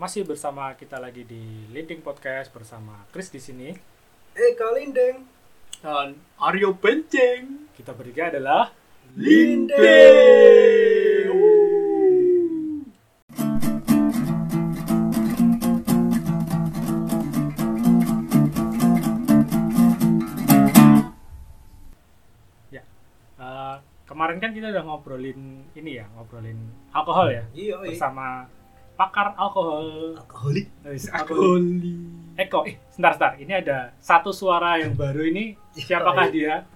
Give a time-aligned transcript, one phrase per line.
[0.00, 1.42] masih bersama kita lagi di
[1.74, 3.68] Linting Podcast bersama Chris di sini.
[4.32, 5.28] Eh Kalindeng
[5.84, 7.68] dan Aryo Benceng.
[7.76, 8.72] Kita bertiga adalah
[9.12, 9.76] Lindeng.
[22.70, 22.82] Ya.
[23.36, 23.76] eh,
[24.06, 26.58] kemarin kan kita udah ngobrolin ini ya, ngobrolin
[26.94, 27.90] alkohol ya Iya, iya.
[27.90, 28.46] bersama
[29.00, 30.12] pakar alkohol.
[30.20, 30.68] Alkoholik.
[30.84, 31.64] Wis, alkohol.
[32.36, 33.32] Eko, eh, sebentar, sebentar.
[33.40, 35.56] Ini ada satu suara yang baru ini.
[35.88, 36.68] Siapakah dia?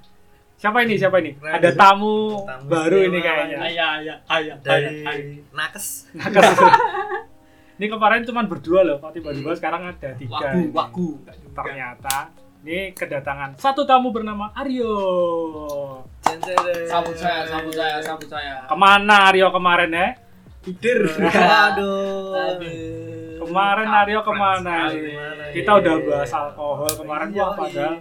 [0.56, 0.96] Siapa ini?
[0.96, 1.36] Siapa ini?
[1.36, 1.60] Keren.
[1.60, 3.58] Ada tamu, Tamu baru ini kayaknya.
[3.60, 5.44] Ayah, ayah, ayah, Dari ayah, ayah.
[5.52, 6.08] nakes.
[7.76, 10.32] ini kemarin cuma berdua loh, kok tiba-tiba sekarang ada tiga.
[10.32, 10.72] Waku, ini.
[10.72, 11.08] waku.
[11.52, 12.32] Ternyata
[12.64, 14.96] ini kedatangan satu tamu bernama Aryo.
[16.24, 18.64] Sambut saya, sambut saya, sambut saya.
[18.64, 20.23] Ke mana Aryo kemarin ya?
[20.64, 21.00] Tidur.
[21.20, 22.32] Aduh.
[22.32, 23.36] Aduh.
[23.44, 24.88] Kemarin Aryo ke mana
[25.52, 27.94] Kita udah bahas alkohol kemarin Iya, wah padahal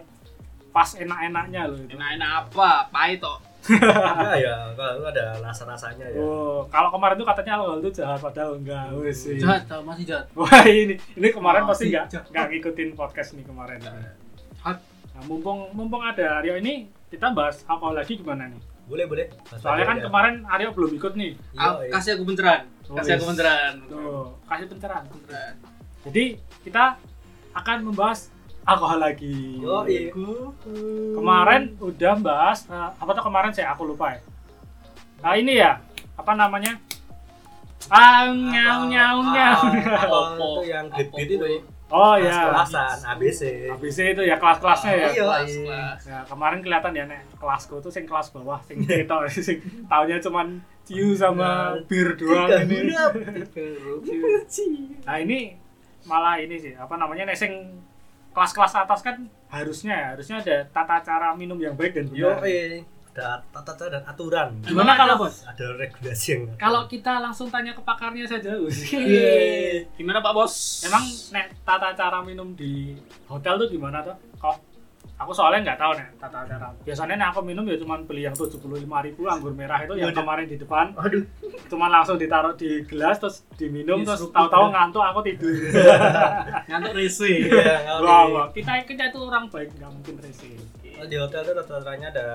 [0.74, 1.94] pas enak-enaknya loh itu.
[1.94, 2.90] Enak-enak apa?
[2.90, 3.38] Pahit toh.
[3.64, 6.20] Enggak ya, kalau ada rasa-rasanya ya.
[6.20, 9.38] Oh, kalau kemarin tuh katanya alkohol itu jahat padahal enggak wes sih.
[9.40, 10.26] Jahat, jahat, masih jahat.
[10.36, 13.80] Wah ini ini kemarin Oh, pasti enggak enggak ngikutin podcast nih kemarin.
[13.80, 14.78] Jahat.
[15.14, 18.73] Nah, mumpung mumpung ada Aryo ini kita bahas alkohol lagi gimana nih?
[18.84, 19.26] Boleh, boleh.
[19.58, 21.32] Soalnya kan kemarin Aryo belum ikut nih.
[21.56, 21.92] Iya, Ah, iya.
[21.92, 22.62] Kasih aku pencerahan.
[22.84, 23.74] Oh, Kasih aku pencerahan.
[23.88, 25.04] Tuh, kasih pencerahan.
[25.08, 25.56] Pencerahan.
[26.04, 26.24] Jadi
[26.68, 26.84] kita
[27.54, 28.28] akan membahas
[28.64, 29.58] alkohol lagi.
[29.58, 30.12] Yo, iya.
[31.16, 34.22] Kemarin udah bahas eh, apa tuh kemarin saya aku lupa ya.
[35.20, 35.80] Nah ini ya
[36.14, 36.76] apa namanya?
[37.88, 39.60] Ah, nyau nyau nyau.
[39.64, 40.44] Alkohol Apa?
[40.60, 41.46] itu yang Apa gede itu.
[41.94, 42.50] Oh ya.
[42.50, 43.42] Kelas-kelasan, ABC.
[43.70, 45.08] ABC itu ya kelas-kelasnya ya.
[45.14, 45.62] Iya, Kelas, iya.
[45.70, 46.02] kelas.
[46.10, 49.14] Ya, kemarin kelihatan ya nek kelasku tuh sing kelas bawah sing kita
[49.48, 52.92] sing taunya cuman ciu sama Nah, bir doang ini.
[55.06, 55.40] Nah, ini
[56.04, 57.54] malah ini sih apa namanya nek sing
[58.34, 62.50] kelas-kelas atas kan harusnya ya, harusnya ada tata cara minum yang baik dan Yo, benar.
[62.50, 62.82] iya.
[63.14, 64.50] Ada tata cara dan aturan.
[64.66, 65.46] Gimana kalau ada, bos?
[65.46, 68.58] Ada regulasi yang kalau kita langsung tanya ke pakarnya saja.
[68.58, 69.86] Yeay.
[69.94, 70.82] Gimana Pak Bos?
[70.82, 72.98] Emang nek tata cara minum di
[73.30, 74.18] hotel tuh gimana tuh?
[74.42, 74.58] Kok
[75.14, 76.74] aku soalnya nggak tahu nek tata cara.
[76.82, 78.82] Biasanya nek aku minum ya cuman beli yang 75.000
[79.30, 80.98] anggur merah itu yang kemarin di depan.
[80.98, 81.22] Aduh,
[81.70, 85.54] Cuman langsung ditaruh di gelas terus diminum terus Diseruput, tahu-tahu ngantuk aku tidur.
[86.70, 87.30] ngantuk rese.
[87.30, 90.18] iya, kalau Wah, kita kita itu orang baik nggak mungkin.
[90.18, 92.28] Kalau di hotel itu rata-ratanya ada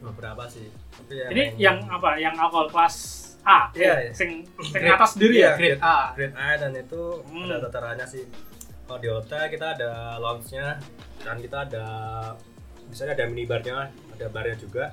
[0.00, 0.66] beberapa sih.
[0.90, 2.10] Tapi ya Ini emang- yang apa?
[2.16, 2.96] Yang alkohol kelas
[3.40, 4.12] A, Iya, iya.
[4.12, 5.52] sing sing Grade- atas sendiri iya, ya.
[5.56, 5.96] Grade A.
[6.12, 7.46] grade A dan itu Hmm.
[7.46, 8.24] ada tatarannya sih.
[8.84, 10.76] Kalau di hotel kita ada lounge-nya
[11.20, 11.86] dan kita ada
[12.84, 14.92] misalnya ada minibarnya, ada barnya juga.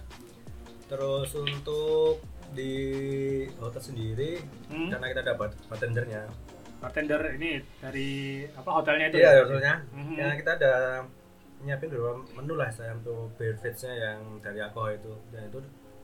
[0.85, 2.21] Terus untuk
[2.51, 2.73] di
[3.57, 4.87] hotel sendiri Hmm.
[4.87, 6.23] karena kita ada bar- bartendernya.
[6.77, 8.09] Bartender ini dari
[8.47, 9.17] apa hotelnya itu.
[9.17, 9.41] Iya, ya?
[9.41, 9.75] hotelnya.
[9.91, 10.15] Mhm.
[10.15, 10.73] Ya kita ada
[11.65, 15.59] nyiapin beberapa menu lah saya untuk beverage-nya yang dari alkohol itu dan itu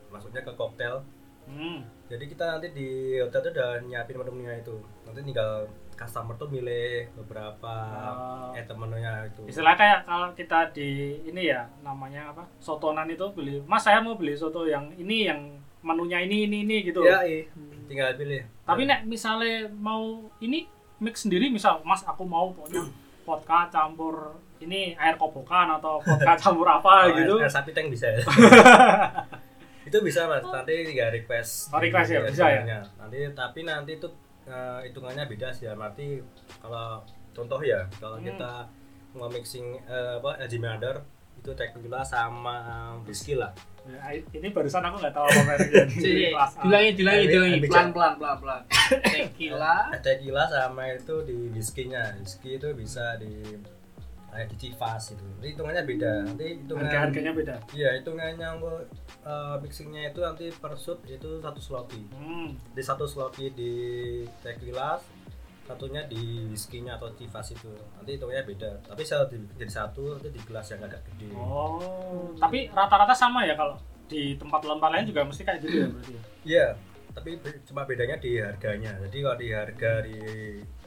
[0.08, 1.06] masuknya ke koktail
[1.42, 1.82] Hmm.
[2.06, 7.10] jadi kita nanti di hotel tuh udah nyiapin menu-menunya itu nanti tinggal customer tuh milih
[7.16, 8.54] beberapa Oh.
[8.54, 10.90] item menunya itu Istilah kayak kalau kita di
[11.24, 12.46] ini ya namanya apa?
[12.58, 13.58] Sotonan itu beli.
[13.64, 15.42] Mas saya mau beli soto yang ini yang
[15.82, 17.02] menunya ini ini ini gitu.
[17.02, 17.50] ya iya
[17.86, 22.86] tinggal pilih Tapi nek misalnya mau ini mix sendiri misal Mas aku mau pokoknya
[23.26, 27.34] vodka campur ini air kobokan atau vodka campur apa Oh, gitu.
[27.36, 28.22] air, air sapi tank bisa ya
[29.82, 32.80] itu bisa mas nanti tinggal request Oh, request ya, bisa ya?
[32.96, 34.08] nanti tapi nanti itu
[34.44, 36.22] eh, hitungannya beda sih ya nanti
[36.58, 37.02] kalau
[37.32, 38.28] contoh ya kalau Hmm.
[38.28, 38.54] kita
[39.12, 41.02] mau mixing eh, apa LG Mader
[41.36, 42.58] itu tequila sama
[43.02, 43.50] whisky lah
[43.82, 46.62] Ya, ini barusan aku nggak tahu apa mereknya di Jadi, kelas A.
[46.62, 47.56] dilangi, dilangi, Ambil- dilangi.
[47.56, 48.62] ambil Pelan, pelan, pelan, pelan.
[49.18, 49.76] Tequila.
[49.98, 53.42] tequila sama itu di whisky-nya whisky itu bisa di
[54.32, 55.26] kayak di Chivas itu.
[55.40, 56.12] Hitungannya beda.
[56.26, 57.56] Nanti hitungan Harga-harganya beda.
[57.72, 58.88] iya hitungannya untuk
[59.22, 62.56] eh, mixingnya itu nanti per shoot itu satu sloppy Hmm.
[62.72, 63.72] di satu sloppy di
[64.40, 64.96] tequila
[65.62, 67.70] satunya di whisky-nya atau Chivas itu.
[67.94, 68.72] Nanti hitungannya beda.
[68.84, 71.32] Tapi saya di, jadi satu itu di gelas yang agak gede.
[71.34, 73.78] Oh, tapi rata-rata sama ya kalau
[74.08, 76.12] di tempat-tempat lain juga mesti kayak gitu ya berarti.
[76.12, 76.22] ya?
[76.44, 76.68] iya.
[77.12, 78.96] Tapi cuma bedanya di harganya.
[79.04, 80.16] Jadi kalau di harga di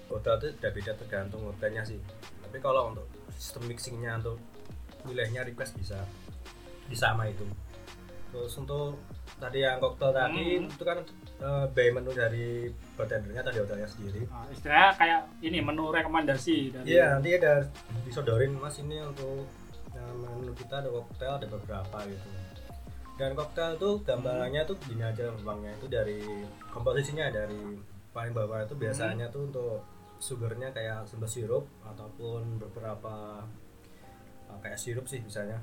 [0.09, 2.01] hotel itu udah beda tergantung hotelnya sih.
[2.41, 3.05] Tapi kalau untuk
[3.37, 4.39] sistem mixingnya untuk
[5.05, 5.99] milihnya request bisa
[6.87, 7.45] bisa sama itu.
[8.31, 8.99] Terus untuk
[9.37, 10.67] tadi yang koktel tadi Hmm.
[10.67, 10.99] itu kan
[11.35, 14.23] eh, by menu dari bartendernya tadi hotelnya sendiri.
[14.27, 17.67] Nah, istilahnya kayak ini menu rekomendasi dari Iya, nanti ada
[18.03, 19.45] disodorin Mas ini untuk
[19.93, 22.29] eh, menu kita ada koktail ada beberapa gitu.
[23.15, 25.71] Dan koktail itu gambarannya tuh gini aja gampangnya.
[25.79, 26.19] Itu dari
[26.69, 27.79] komposisinya dari
[28.11, 29.79] paling bawah itu biasanya tuh untuk
[30.19, 33.45] sugarnya kayak simple sirup ataupun beberapa
[34.49, 35.59] uh, kayak sirup sih misalnya.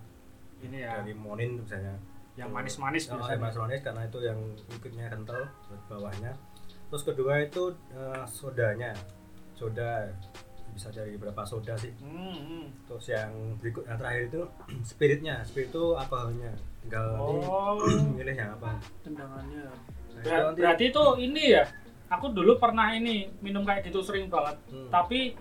[0.61, 1.01] Ini ya.
[1.01, 1.95] Dari monin misalnya.
[2.37, 3.33] Yang manis-manis Oh, biasanya.
[3.35, 4.39] yang manis karena itu yang
[4.69, 5.41] liquidnya kental
[5.85, 6.31] bawahnya.
[6.87, 8.93] Terus kedua itu uh, sodanya.
[9.55, 10.07] Soda.
[10.71, 11.91] Bisa dari berapa soda sih.
[11.99, 12.65] Hmm, hmm.
[12.87, 14.41] terus yang berikut yang terakhir itu
[14.89, 15.43] spiritnya.
[15.43, 16.51] Spirit itu alkoholnya
[16.81, 17.75] tinggal Oh.
[18.15, 18.79] milih yang apa.
[19.03, 19.67] Tendangannya.
[19.67, 21.63] Nah, itu Ber- nanti berarti itu ini ya.
[22.11, 24.59] Aku dulu pernah ini minum kayak gitu sering banget.
[24.67, 24.91] Hmm.
[24.91, 25.31] Tapi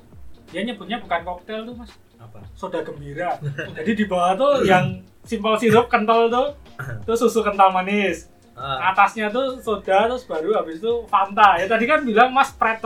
[0.48, 1.90] dia nyebutnya bukan koktail tuh, Mas.
[2.14, 3.40] apa Soda gembira.
[3.76, 6.48] Jadi di bawah tuh yang simpel sirup kental tuh,
[7.02, 8.30] itu susu kental manis.
[8.54, 11.56] ah, Atasnya tuh soda terus baru habis itu Fanta.
[11.56, 12.78] Ya tadi kan bilang Mas Pret.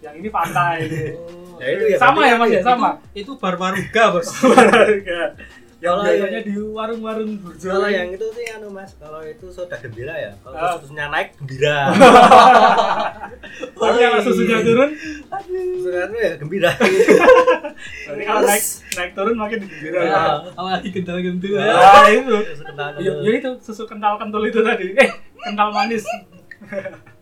[0.00, 1.14] Yang ini Fanta ini.
[1.58, 2.90] ya itu ya sama ya Mas ya, sama.
[3.12, 4.30] itu barbaruga bos
[5.10, 5.34] yang
[5.78, 7.70] Kalau biasanya di warung-warung burjo.
[7.70, 10.74] kalau yang itu sih anu mas kalau itu soda gembira ya kalau Ah.
[10.74, 11.94] susunya naik gembira
[13.78, 20.00] Tapi kalau susunya turun, susunya anu ya gembira berarti kalau naik naik turun makin gembira.
[20.02, 20.22] ya.
[20.50, 22.36] Apalagi kental-kental ya Ah, itu.
[22.48, 24.86] Susu kental Ya, ya itu susu kental kentul itu tadi.
[24.92, 25.08] Eh,
[25.40, 26.02] kental manis.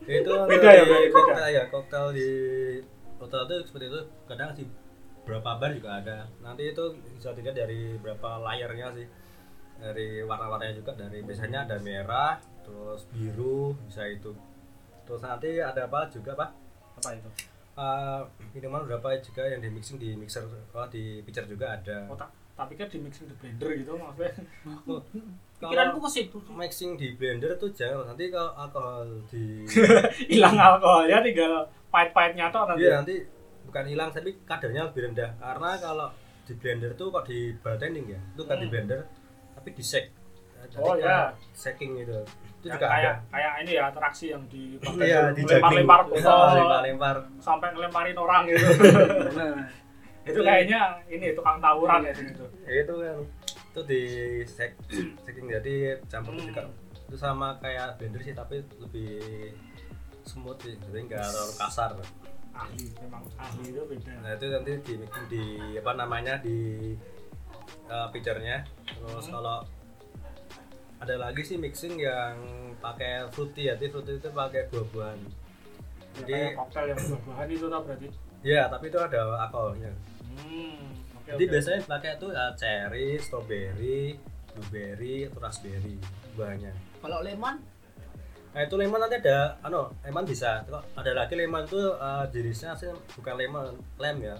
[0.03, 1.09] itu Beda ya, beda.
[1.13, 2.29] koktail ya koktail di
[3.19, 4.65] hotel itu seperti itu kadang sih
[5.27, 6.31] berapa bar juga ada.
[6.41, 6.85] Nanti itu
[7.19, 9.07] bisa dilihat dari berapa layernya sih.
[9.77, 14.33] Dari warna-warnanya juga dari biasanya ada merah terus biru bisa itu.
[15.05, 16.51] Terus nanti ada apa juga pak?
[17.03, 17.31] Apa itu?
[17.77, 18.21] Eh,
[18.57, 22.09] minuman berapa juga yang di mixing di mixer oh, di pitcher juga ada.
[22.09, 24.33] Oh, tak, tapi kan di mixing di blender gitu maksudnya.
[24.89, 25.05] Oh,
[25.61, 29.69] pikiranku ke situ mixing di blender tuh jangan nanti kalau alkohol di
[30.33, 32.81] Hilang alkoholnya tinggal pahit-pahitnya tok nanti.
[32.81, 33.17] Iya nanti
[33.77, 35.37] bukan hilang tapi kadarnya lebih rendah.
[35.37, 36.09] Karena kalau
[36.49, 38.73] di blender tuh kok di bartending ya itu kan di Hmm.
[38.73, 39.01] blender
[39.53, 40.09] tapi di shake.
[40.67, 41.29] Jadi Oh, ya.
[41.53, 42.25] shaking gitu.
[42.57, 43.13] Itu Yang juga kayak ada.
[43.29, 47.17] kayak ini ya atraksi yang di iya di lempar-lempar botol lempar-lempar.
[47.37, 48.65] Sampai ngelemparin orang gitu.
[49.37, 49.53] nah
[50.25, 52.01] itu kayaknya ini tukang tawuran.
[52.01, 52.49] Ya sini tuh.
[52.65, 53.19] ya itu kan
[53.53, 54.03] itu di
[54.49, 54.77] shake
[55.21, 55.47] shaking.
[55.53, 55.75] Jadi
[56.09, 56.49] campur Hmm.
[56.49, 56.65] juga.
[57.05, 59.21] Itu sama kayak blender sih tapi lebih
[60.25, 60.81] smooth sih.
[60.81, 61.91] Jadi nggak terlalu kasar
[62.57, 64.13] Ahli, memang ahli itu beda.
[64.19, 64.95] Nah itu nanti di
[65.29, 65.43] di
[65.77, 66.57] apa namanya di
[67.87, 68.65] uh, pitchernya.
[68.89, 69.35] Terus Hmm.
[69.35, 69.59] kalau
[70.97, 72.35] ada lagi sih mixing yang
[72.79, 75.21] pakai fruity ya, jadi fruity itu pakai buah-buahan.
[75.21, 75.33] Ya,
[76.17, 78.09] Jadi kayak koktail yang buah-buahan itu tau berarti.
[78.41, 79.93] ya tapi itu ada alkoholnya.
[80.25, 80.81] Hmm.
[81.15, 81.53] Oke, Jadi oke.
[81.53, 84.17] biasanya pakai itu uh, cherry, strawberry,
[84.51, 85.97] blueberry, atau raspberry
[86.33, 86.73] buahnya.
[86.99, 87.61] kalau lemon
[88.57, 90.65] Nah itu lemon nanti ada, ano lemon bisa.
[90.97, 93.69] Ada lagi lemon itu uh, jenisnya sih bukan lemon,
[94.01, 94.37] lem ya.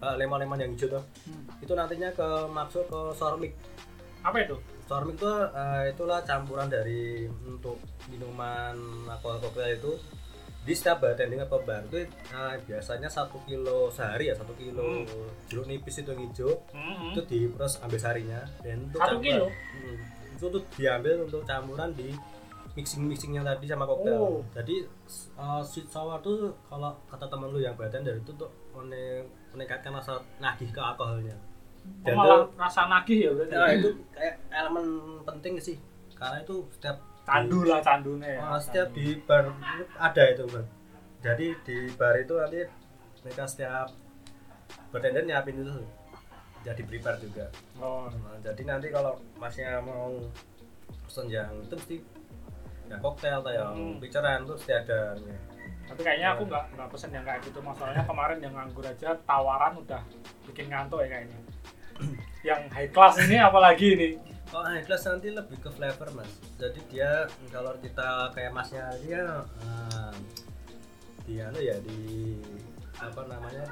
[0.00, 1.04] Uh, lemon-lemon yang hijau tuh.
[1.28, 1.44] Hmm.
[1.60, 3.52] Itu nantinya ke masuk ke sour mix.
[4.24, 4.56] apa itu?
[4.88, 7.76] Sour mix itu uh, itulah campuran dari untuk
[8.08, 8.72] minuman
[9.12, 9.92] alkohol itu
[10.60, 15.08] di setiap bartending atau bar itu uh, biasanya satu kilo sehari ya satu kilo
[15.48, 17.16] jeruk nipis itu yang hijau Hmm.
[17.16, 19.48] itu diproses ambil sarinya dan untuk Satu kilo?
[19.48, 19.96] Hmm.
[20.36, 22.12] itu tuh diambil untuk campuran di
[22.72, 24.40] mixing mixingnya tadi sama koktail Oh.
[24.50, 24.86] jadi
[25.34, 28.46] uh, sweet sour tuh kalau kata temen lu yang bartender itu tuh
[29.52, 31.34] meningkatkan rasa nagih ke alkoholnya
[31.80, 33.54] Oh, dan malah tuh rasa nagih ya berarti.
[33.54, 34.86] Nah, itu kayak elemen
[35.24, 35.76] penting sih
[36.12, 38.40] karena itu setiap candu lah candunya ya.
[38.44, 39.48] Ah, setiap di bar
[39.96, 40.66] ada itu bang
[41.20, 42.60] jadi di bar itu nanti
[43.20, 43.88] mereka setiap
[44.88, 45.72] bartender nyiapin itu
[46.60, 47.48] jadi prepare juga
[47.80, 48.12] Oh.
[48.12, 50.12] Nah, jadi nanti kalau masnya mau
[51.02, 51.96] pesen yang itu mesti
[52.90, 53.96] yang koktail atau yang Hmm.
[53.96, 55.00] bicaraan tuh mesti ada
[55.86, 59.74] Tapi kayaknya aku nggak nggak pesen yang kayak gitu masalahnya kemarin yang nganggur aja tawaran
[59.76, 60.02] udah
[60.44, 61.38] bikin ngantuk ya kayaknya.
[62.48, 64.08] yang high class ini apalagi ini?
[64.46, 67.10] kalau high class nanti lebih ke flavor mas jadi dia
[67.48, 69.22] kalau kita kayak masnya dia
[69.60, 70.14] eh,
[71.22, 71.98] di anu ya di
[72.96, 73.66] apa namanya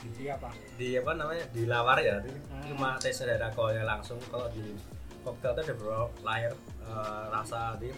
[0.00, 0.48] Jadi apa?
[0.74, 2.62] di apa namanya di lawar ya Hmm.
[2.66, 4.72] cuma tes dari alkoholnya langsung kalau di
[5.20, 6.52] cocktail itu ada beberapa layer
[6.90, 7.88] eh, rasa di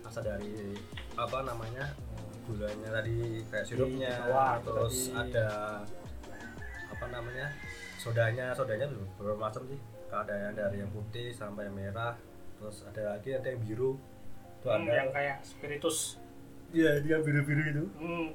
[0.00, 0.72] rasa dari
[1.14, 1.84] apa namanya
[2.42, 4.12] gulanya tadi kayak sirupnya
[4.60, 5.30] terus tadi.
[5.30, 5.46] ada
[6.88, 7.46] apa namanya
[7.96, 9.78] sodanya sodanya beberapa macam sih
[10.10, 12.14] ada yang dari yang putih sampai yang merah
[12.56, 13.92] terus ada lagi nanti yang biru
[14.54, 16.18] itu Hmm, ada yang kayak spiritus.
[16.70, 18.28] iya dia biru biru itu Hmm.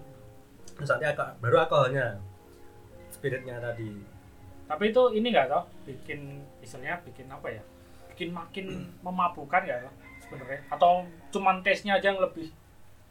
[0.73, 2.19] terus nanti agak baru alkoholnya
[3.09, 3.91] spiritnya tadi
[4.67, 6.19] Tapi itu ini nggak toh bikin
[6.59, 7.63] istilahnya bikin apa ya?
[8.17, 8.65] Bikin makin
[9.05, 9.93] memabukkan toh
[10.25, 10.59] sebenarnya?
[10.73, 12.49] Atau cuman taste-nya aja yang lebih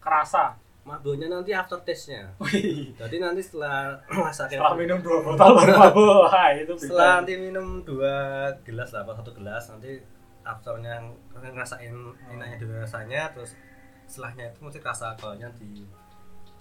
[0.02, 0.58] kerasa?
[0.86, 5.74] mabuknya nanti after taste nya Wih, jadi nanti setelah masakin setelah minum dua botol baru
[5.82, 6.30] mabuk.
[6.62, 8.14] Itu setelah nanti minum dua
[8.62, 9.98] gelas lah satu gelas nanti
[10.46, 11.02] afternya
[11.34, 11.90] ngerasain
[12.30, 13.58] enaknya dulu rasanya terus
[14.06, 15.82] setelahnya itu mesti rasa alkoholnya di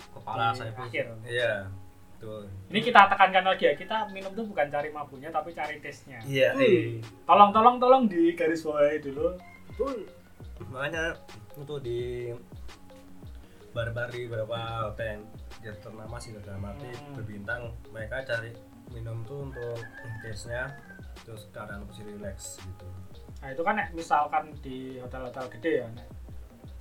[0.09, 1.05] kepala Di saya akhir.
[1.29, 1.69] iya
[2.15, 6.23] betul Ini kita tekankan lagi ya, kita minum tuh bukan cari mabuknya tapi cari taste-nya.
[6.23, 7.03] iya Wih.
[7.23, 9.35] Tolong tolong tolong di garis bawahi dulu.
[9.67, 10.07] betul
[10.65, 11.11] makanya
[11.53, 12.31] untuk di
[13.69, 14.55] bar-bar di beberapa
[14.87, 15.19] hotel
[15.59, 17.11] yang ternama sih dalam arti Hmm.
[17.13, 18.55] berbintang mereka cari
[18.89, 19.75] minum tuh untuk
[20.21, 20.71] taste-nya
[21.21, 22.87] terus keadaan mesti relax gitu
[23.35, 25.87] Nah itu kan nek misalkan di hotel-hotel gede ya,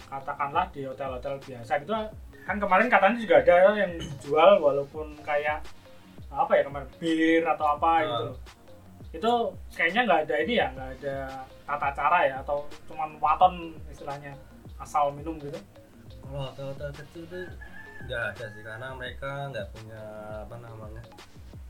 [0.06, 1.92] katakanlah di hotel-hotel biasa gitu
[2.44, 5.64] kan kemarin katanya juga ada yang jual walaupun kayak
[6.28, 8.00] apa ya kemarin bir atau apa Ah.
[8.02, 8.26] gitu.
[9.14, 9.32] Itu
[9.70, 11.16] kayaknya nggak ada ini ya, nggak ada
[11.64, 13.54] tata cara ya atau cuman waton
[13.88, 14.34] istilahnya
[14.76, 15.56] asal minum gitu.
[16.20, 17.44] kalau hotel-hotel kecil tuh
[18.04, 20.02] nggak ada sih karena mereka nggak punya
[20.40, 21.02] apa namanya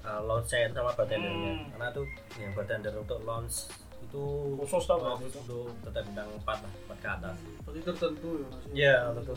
[0.01, 1.67] uh, lounge chain sama bartendernya Hmm.
[1.71, 4.25] karena tuh yang bartender untuk lounge itu
[4.59, 5.39] Khusus tau oh, berarti itu.
[5.39, 9.37] untuk tetap bintang 4 lah 4 ke atas Berarti tertentu ya iya betul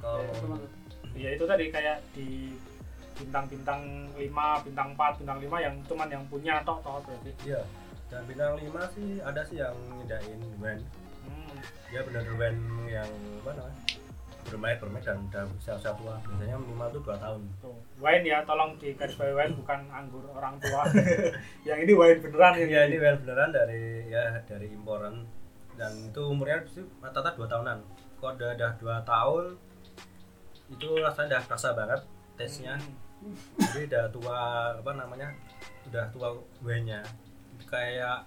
[0.00, 0.66] kalau Gimana?
[1.12, 2.54] Ya itu tadi kayak di
[3.14, 3.80] bintang-bintang
[4.16, 7.30] 5, bintang 4, bintang 5 yang cuman yang punya toh toh berarti.
[7.44, 7.60] iya
[8.08, 10.84] dan bintang 5 sih ada sih yang ngedain wine
[11.20, 11.52] Hmm.
[11.86, 13.06] dia bener wine yang
[13.38, 13.76] apa namanya
[14.40, 18.38] bermain bermain dan udah usia usia tua biasanya minimal tuh 2 tahun Tuh, wine ya,
[18.42, 20.88] tolong di garis bawahi wine bukan anggur orang tua.
[21.68, 25.28] yang ini wine beneran yang ya ini wine beneran dari ya dari imporan
[25.76, 27.78] dan itu umurnya sih rata-rata 2 tahunan
[28.16, 29.44] kalau udah udah 2 tahun
[30.70, 32.00] itu rasanya udah kerasa banget
[32.34, 32.74] taste-nya
[33.20, 33.36] Hmm.
[33.60, 34.38] jadi udah tua
[34.74, 35.28] apa namanya
[35.84, 37.04] udah tua wine-nya
[37.62, 38.24] kayak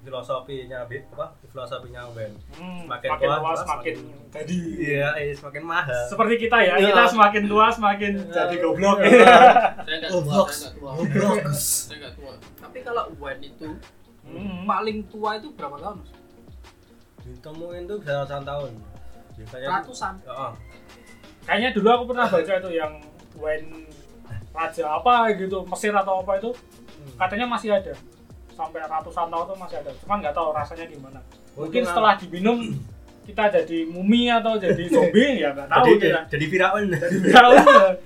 [0.00, 4.56] filosofinya Bi- apa filosofinya wine Hmm, Semakin semakin tua, tua semakin semakin- jadi.
[4.78, 6.86] iya eh, semakin mahal Seperti kita ya, Iya.
[6.88, 8.98] kita semakin tua semakin jadi goblok.
[9.02, 9.34] Iya.
[9.82, 10.92] Saya tua, tua.
[11.02, 12.32] Tua.
[12.56, 13.66] Tapi kalau wine itu
[14.22, 14.62] Hmm.
[14.62, 15.98] paling tua itu berapa tahun?
[17.24, 18.70] Ditemuin tuh bisa ratusan tahun
[19.34, 20.14] biasanya Ratusan.
[20.24, 20.52] oh,
[21.46, 22.92] Kayaknya dulu aku pernah baca itu yang
[23.38, 23.86] wine
[24.50, 27.14] raja apa gitu, Mesir atau apa itu hmm.
[27.16, 27.94] katanya masih ada.
[28.50, 29.90] Sampai ratusan tahun tuh masih ada.
[30.02, 31.20] Cuman nggak tahu rasanya gimana.
[31.54, 32.58] Oh, mungkin setelah diminum
[33.26, 36.20] kita jadi mumi atau jadi zombie ya nggak tahu jadi, kita.
[36.34, 36.84] jadi Firaun.
[36.90, 37.52] Jadi tahu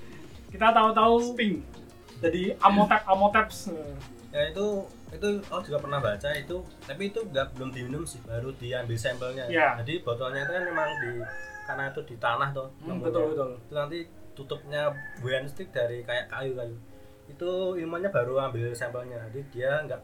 [0.53, 1.15] kita tahu-tahu
[2.21, 3.57] jadi amotep amoteps.
[4.31, 8.55] Ya itu itu oh juga pernah baca itu tapi itu nggak belum diminum sih baru
[8.55, 9.43] diambil sampelnya.
[9.51, 9.83] Iya.
[9.83, 11.11] jadi botolnya itu kan memang di
[11.63, 13.49] karena itu di tanah tuh hmm, betul betul.
[13.59, 13.99] Itu nanti
[14.31, 14.89] tutupnya
[15.19, 16.75] buayan stick dari kayak kayu kayu.
[17.27, 19.19] Itu ilmunya baru ambil sampelnya.
[19.29, 20.01] Jadi dia nggak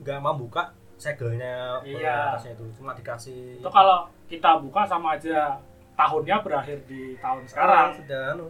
[0.00, 2.32] nggak mau buka segelnya Iya.
[2.32, 2.64] atasnya itu.
[2.74, 5.58] Cuma dikasih itu kalau kita buka sama aja
[5.94, 8.46] tahunnya berakhir di tahun sekarang sudah anu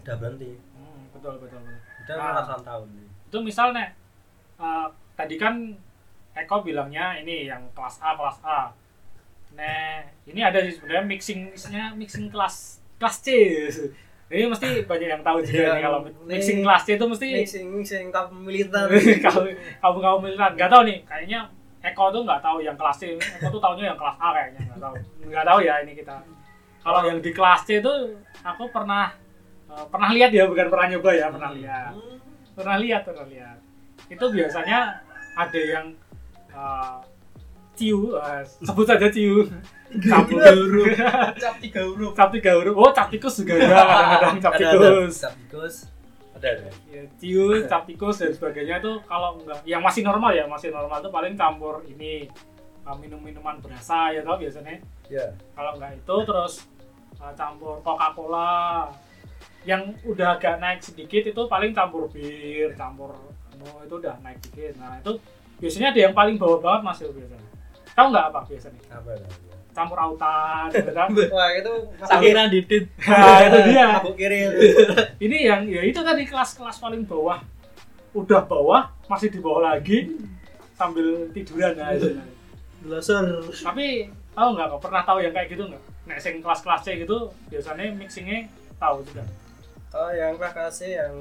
[0.00, 0.52] udah berhenti.
[0.72, 1.78] Hmm, betul betul betul.
[2.04, 2.32] Udah Nah.
[2.34, 2.88] ratusan tahun
[3.26, 3.84] itu misalnya
[4.56, 5.54] eh, tadi kan
[6.32, 8.68] Eko bilangnya ini yang kelas A kelas A
[9.56, 13.26] nah ini ada sih sebenarnya mixingnya mixing kelas kelas C.
[14.26, 17.66] Ini mesti banyak yang tahu juga Iya, nih kalau mixing kelas C itu mesti mixing
[17.78, 18.90] mixing kaum militer
[19.24, 19.46] kalau
[19.80, 20.52] kamu kamu militan.
[20.58, 21.40] Nggak tahu nih kayaknya
[21.86, 23.02] Eko tuh nggak tahu yang kelas C.
[23.14, 24.94] Eko tuh tahunya yang kelas A kayaknya nggak tahu.
[25.30, 26.16] Nggak tahu ya ini kita.
[26.82, 27.94] Kalau yang di kelas C itu
[28.42, 29.14] aku pernah
[29.70, 31.92] eh, pernah lihat ya bukan pernah nyoba ya pernah lihat.
[32.58, 33.58] Pernah lihat pernah lihat.
[34.10, 35.86] Itu biasanya ada yang
[36.50, 36.98] uh,
[37.76, 38.16] ciu
[38.64, 39.46] sebut saja ciu.
[39.86, 40.86] Campur huruf.
[41.42, 42.12] Cap tiga huruf.
[42.18, 42.74] cap tiga huruf.
[42.74, 43.68] Oh cap tikus juga ada.
[43.86, 45.14] Kadang-kadang cap tikus.
[45.22, 45.74] Cap tikus.
[46.36, 46.68] Ada ada.
[46.90, 48.82] Ya, ciu cap tikus dan sebagainya.
[48.82, 52.26] Itu kalau enggak yang masih normal ya masih normal itu paling campur ini
[52.82, 54.82] uh, minum-minuman berasa ya tau biasanya.
[55.06, 56.66] Ya kalau enggak itu terus
[57.22, 58.90] uh, campur Coca Cola
[59.66, 63.18] yang udah agak naik sedikit itu paling campur bir campur
[63.50, 65.18] anu itu udah naik dikit nah itu
[65.58, 67.45] biasanya ada yang paling bawah banget mas itu biasanya
[67.96, 68.80] tahu nggak apa biasanya?
[68.92, 69.28] Apa ada
[69.76, 71.08] campur autan gitu kan?
[71.36, 71.72] Wah itu
[72.04, 72.84] Sakira didit.
[73.10, 73.86] nah itu dia.
[74.00, 74.40] Mabuk kiri.
[75.28, 77.40] Ini yang ya itu tadi kelas-kelas paling bawah.
[78.16, 80.12] Udah bawah masih di bawah lagi
[80.76, 82.16] sambil tiduran nah itu.
[82.84, 83.40] Belasan.
[83.64, 85.82] tapi tahu nggak kok pernah tahu yang kayak gitu nggak?
[86.08, 88.48] Nek sing kelas-kelas C gitu biasanya mixingnya
[88.80, 89.24] tahu juga.
[89.96, 91.12] Oh yang kakak yang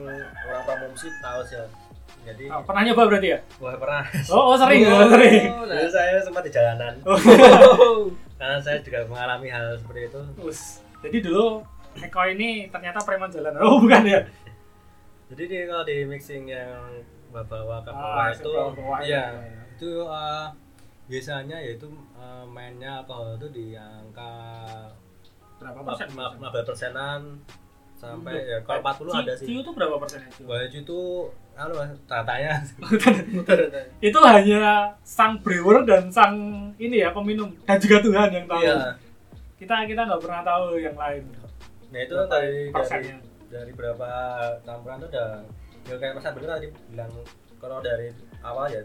[0.52, 1.60] orang pamumsi tahu sih
[2.26, 3.40] jadi Oh, pernah nyoba berarti ya?
[3.62, 4.04] Wah pernah.
[4.34, 5.46] Oh, oh sering oh, sering.
[5.46, 6.94] Dulu saya sempat di jalanan.
[7.06, 7.16] Oh.
[8.40, 10.22] karena saya juga mengalami hal seperti itu.
[10.42, 10.82] Us.
[11.06, 11.62] jadi dulu
[11.96, 13.62] Eko ini ternyata preman jalanan.
[13.64, 14.20] Oh bukan ya?
[15.32, 19.26] Jadi di, kalau di mixing yang bawa ke Ah, bawah itu bawah-bawah iya.
[19.36, 19.64] Ya.
[19.76, 20.48] itu eh,
[21.12, 24.32] biasanya yaitu eh, mainnya alkohol itu di angka
[25.60, 26.08] berapa persen?
[26.16, 27.22] 15 persenan
[27.96, 29.46] sampai ya kalau 40 ada sih.
[29.48, 30.46] Ciu itu berapa persennya Ciu?
[30.48, 31.00] Wah itu
[31.56, 32.60] mas, tatanya
[34.04, 36.36] itu hanya sang brewer dan sang
[36.76, 37.48] ini ya peminum.
[37.64, 38.60] Dan juga Tuhan yang tahu.
[38.60, 39.00] Iya.
[39.56, 41.24] Kita kita nggak pernah tahu yang lain.
[41.96, 43.18] Nah itu kan dari dari persennya.
[43.48, 44.10] dari berapa
[44.68, 45.30] campuran itu udah
[45.88, 47.12] ya kayak mas Abdul tadi bilang
[47.62, 48.12] kalau dari
[48.44, 48.84] awal ya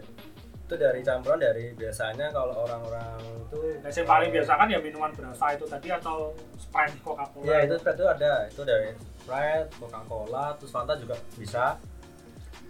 [0.71, 5.11] itu dari campuran dari biasanya kalau orang-orang itu Nah, yang paling biasa kan ya minuman
[5.11, 7.51] berasa itu tadi atau Sprite Coca-Cola.
[7.51, 8.33] Ya itu Sprite itu ada.
[8.47, 11.75] Itu dari Sprite, Coca-Cola, terus Fanta juga bisa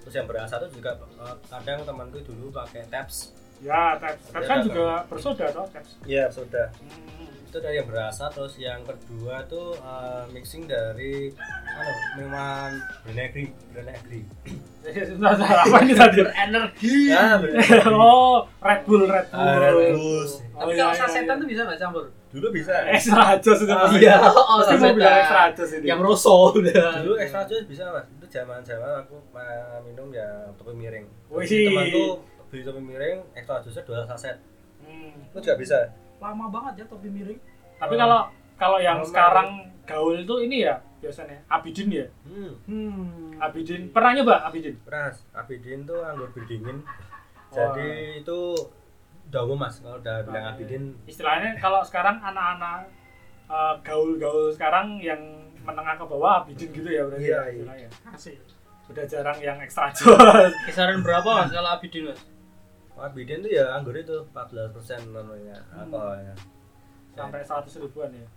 [0.02, 4.58] terus yang berasa itu juga eh, kadang temanku dulu pakai Taps ya Taps Taps kan
[4.62, 7.30] juga bersoda toh Taps iya sudah hmm.
[7.46, 11.30] itu dari yang berasa terus yang kedua tuh eh, mixing dari
[11.70, 12.72] anu minuman
[13.04, 14.26] Brenegri Brenegri
[14.82, 16.96] Sebentar, sebentar, apa ini tadi Energi.
[17.08, 17.38] ya
[17.88, 20.26] oh Red Bull Red Bull Ah, Red Bull.
[20.52, 21.42] Oh, Tapi iya, kalau iya, sasetan iya.
[21.42, 22.06] tuh bisa nggak campur?
[22.32, 23.98] dulu bisa extra jos itu Oh, pasti.
[24.00, 24.18] iya.
[24.24, 24.58] Oh,
[24.94, 25.82] bilang extra sasetan.
[25.82, 26.92] ini Yang rosso udah.
[27.02, 29.20] dulu extra jus bisa mas itu zaman zaman aku
[29.84, 30.24] minum ya
[30.56, 31.44] topi miring Wih.
[31.44, 34.40] temanku beli topi miring extra jusnya dua saset
[34.82, 35.14] Hmm.
[35.30, 35.78] itu juga bisa
[36.18, 37.38] Lama banget ya topi miring.
[37.76, 38.00] tapi Oh.
[38.00, 38.22] kalau
[38.56, 39.10] kalau yang Normal.
[39.10, 39.48] sekarang
[39.84, 43.38] gaul itu ini ya biasanya Abidin ya hmm Hmm.
[43.38, 47.54] Abidin pernah nyoba Abidin beras abidin tuh anggur bir dingin Wah.
[47.74, 48.40] jadi itu
[49.28, 52.88] udah umum mas kalau udah bilang Ah, abidin istilahnya kalau sekarang anak-anak
[53.48, 55.20] eh, gaul-gaul sekarang yang
[55.62, 57.52] menengah ke bawah Abidin gitu ya berarti Iya, ya, iya.
[57.54, 57.90] istilahnya.
[58.10, 58.38] Asik.
[58.88, 60.04] udah jarang yang ekstra jos
[60.68, 62.20] Kisaran berapa mas kalau Abidin mas?
[62.94, 64.38] abidin tuh ya anggur itu 14
[64.70, 65.88] persen namanya Hmm.
[65.88, 66.36] alkoholnya
[67.12, 68.28] sampai 100 ribuan ya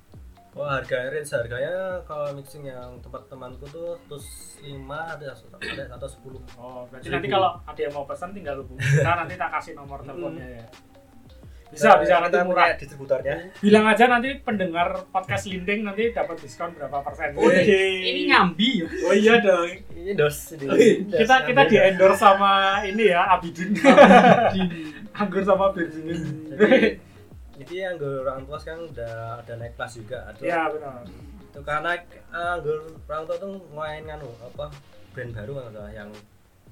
[0.55, 4.25] Oh harga range harganya kalau mixing yang tempat temanku tuh terus
[4.63, 5.35] 5 ada
[5.91, 7.13] atau 10 oh berarti Seribu.
[7.13, 10.67] nanti kalau ada yang mau pesan tinggal hubungi kita nanti tak kasih nomor teleponnya ya
[11.75, 12.73] bisa Nah, bisa nanti murah.
[12.75, 13.35] distributornya.
[13.59, 17.35] Bilang aja nanti pendengar podcast Linding nanti dapat diskon berapa persen.
[17.35, 17.67] Oh, Wih.
[18.07, 18.87] Ini nyambi ya.
[19.05, 19.69] oh iya dong.
[19.93, 20.95] Ini dos ini Oh, iya.
[21.03, 22.53] dos, kita kita di endorse sama
[22.83, 23.75] ini ya Abidin.
[25.15, 26.19] Anggur sama dingin
[26.51, 26.99] jadi
[27.55, 31.07] jadi anggur orang tua sekarang udah ada naik kelas juga ada ya benar.
[31.47, 31.95] Itu karena
[32.31, 34.75] anggur orang tua tuh main nganu apa
[35.15, 35.91] brand baru kan salah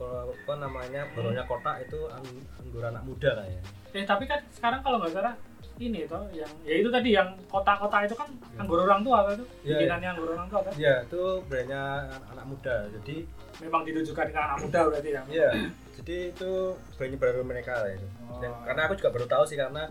[0.04, 4.98] apa namanya boronya kotak itu ang- anggur anak muda kayaknya eh tapi kan sekarang kalau
[4.98, 5.34] nggak salah
[5.76, 8.60] ini toh yang ya itu tadi yang kota-kota itu kan Ya.
[8.60, 11.82] anggur orang tua kan itu Iya, bikinannya anggur orang tua kan ya itu brandnya
[12.28, 13.16] anak muda jadi
[13.58, 15.50] memang ditujukan ke anak muda berarti ya Iya,
[15.96, 16.50] jadi itu
[16.94, 18.06] brand baru mereka lah itu.
[18.26, 18.38] Oh.
[18.38, 19.84] Dan karena aku juga baru tahu sih karena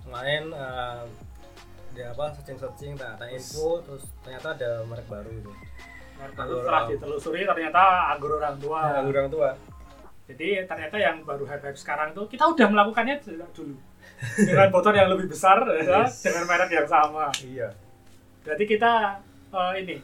[0.00, 1.02] kemarin eh,
[1.90, 5.52] di apa searching searching tak ada info terus ternyata ada merek baru itu.
[6.18, 9.50] Anggur setelah ditelusuri ternyata anggur orang tua Nah, orang tua.
[10.26, 13.74] jadi ternyata yang baru hype hype sekarang tuh kita udah melakukannya dulu
[14.36, 16.20] dengan botol yang lebih besar ya, Yes.
[16.22, 17.68] dengan merek yang sama Iya.
[18.42, 18.92] berarti kita
[19.48, 19.96] eh, ini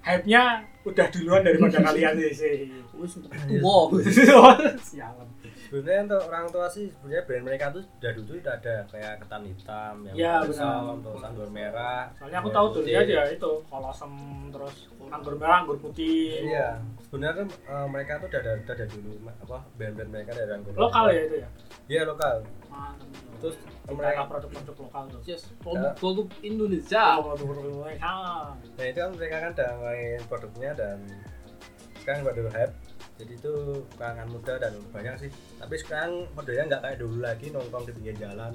[0.00, 0.42] hype-nya
[0.82, 3.32] udah duluan daripada kalian sih Wis tua.
[4.84, 5.28] sialan
[5.70, 9.42] Sebenarnya untuk orang tua sih sebenarnya brand mereka tuh udah dulu udah ada kayak ketan
[9.46, 10.98] hitam yang balsam, benar.
[11.06, 12.02] terus anggur merah.
[12.18, 12.82] soalnya aku tahu putih.
[12.82, 14.12] dulunya dia itu kolosem
[14.50, 16.68] terus anggur merah anggur putih Iya.
[17.06, 20.72] Sebenarnya eh, mereka tuh udah ada dulu apa brand-brand mereka dari anggur.
[20.74, 21.48] lokal ya itu ya
[21.86, 22.34] Iya lokal.
[23.40, 23.56] terus Terus
[23.88, 27.02] mereka mereka produk-produk lokal tuh Yes, produk-produk Indonesia.
[27.14, 28.14] Oh, produk-produk Indonesia.
[28.58, 30.98] Nah itu kan mereka kan udah main produknya dan
[32.00, 32.74] sekarang baru hype
[33.20, 33.52] jadi itu
[33.94, 35.30] kalangan muda dan banyak sih.
[35.54, 38.52] Tapi sekarang modelnya nggak kayak dulu lagi nongkrong di pinggir jalan.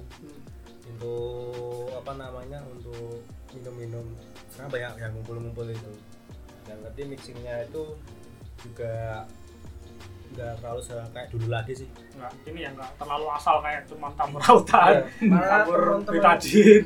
[0.85, 4.05] Untuk apa namanya untuk minum-minum.
[4.47, 5.93] Sekarang banyak yang ngumpul-ngumpul itu.
[6.63, 7.93] Dan nanti mixingnya itu
[8.59, 9.25] juga
[10.27, 11.89] nggak terlalu se- kayak dulu lagi sih.
[12.11, 16.81] Enggak, ini ya enggak terlalu asal kayak cuma campur rautan, Malah campur teman-teman- betadin.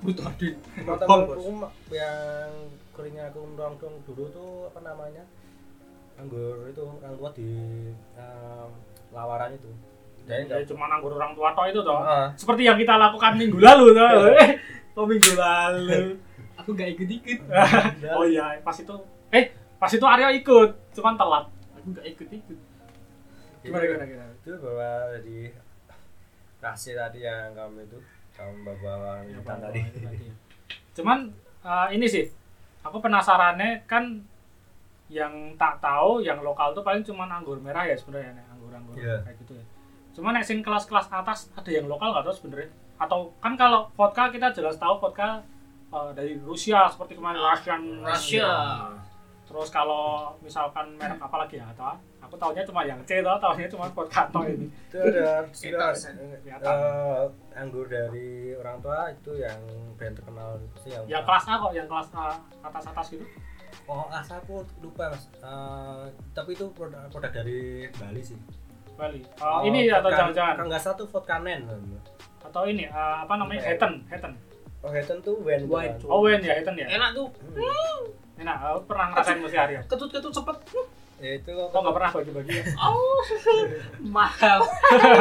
[0.00, 0.54] Betadin.
[0.76, 1.42] teman-temanku
[1.90, 2.50] yang
[2.90, 5.22] keringnya aku nongkrong dulu tuh apa namanya
[6.14, 7.50] anggur itu orang tua di
[8.14, 8.68] em,
[9.10, 9.70] lawaran itu
[10.24, 12.00] jadi Ya, nggak cuma anggur orang tua toh itu toh.
[12.00, 14.08] Ah, Seperti yang kita lakukan minggu lalu toh.
[14.32, 14.50] Eh,
[14.96, 16.16] oh minggu lalu.
[16.64, 17.44] Aku gak ikut-ikut.
[18.16, 18.94] oh iya, pas itu
[19.34, 21.44] eh pas itu Aryo ikut, cuman telat.
[21.76, 22.58] Aku gak ikut-ikut.
[23.60, 24.32] Gimana gimana gimana.
[24.44, 24.92] itu bahwa
[25.24, 25.38] di
[26.60, 27.98] kasih tadi yang kamu itu
[28.32, 29.80] kamu bawa Ya, tadi.
[30.96, 31.28] Cuman
[31.64, 32.24] eh, ini sih,
[32.80, 34.24] aku penasarannya kan
[35.06, 39.20] yang tak tahu yang lokal tuh paling cuman anggur merah ya sebenarnya nek anggur-anggur Iya.
[39.20, 39.64] kayak gitu ya.
[40.12, 42.70] Cuman nek sing kelas-kelas atas ada yang lokal nggak tahu sebenarnya.
[42.96, 45.44] Atau kan kalau vodka kita jelas tahu vodka
[45.90, 48.48] eh, dari Rusia seperti kemarin Russian Russia.
[49.44, 53.68] Terus kalau misalkan merek apa lagi ya atau aku tahunya cuma yang C tau, tahunya
[53.68, 54.66] cuma vodka toh ini.
[54.88, 55.44] itu ada
[56.40, 56.64] Kelihatan.
[56.64, 59.60] eh, anggur dari orang tua itu yang
[59.94, 62.24] brand terkenal itu sih yang Yang kelas A kok, yang kelas A
[62.64, 63.26] atas-atas gitu.
[63.84, 68.38] Oh asal aku lupa mas Eh, tapi itu produk produk dari Bali sih
[68.94, 69.20] Bali.
[69.42, 71.60] Oh, ini atau vodka- jangan-jangan kalau nggak salah tuh vodka nen
[72.40, 73.70] atau ini eh, apa namanya Iya.
[73.74, 74.32] Hetten Hetten
[74.84, 75.96] Oh, Hayton tuh tuh kan.
[76.04, 76.84] Oh, Wen ya, Ethan ya.
[76.84, 77.32] Enak tuh.
[77.56, 78.04] Hmm.
[78.36, 79.80] Enak, aku pernah ngerasain musi hari.
[79.88, 80.56] Ketut-ketut cepet.
[81.24, 82.64] Ya itu Kok nggak pernah bagi-bagi ya?
[82.84, 83.16] Oh.
[84.04, 84.60] Mahal.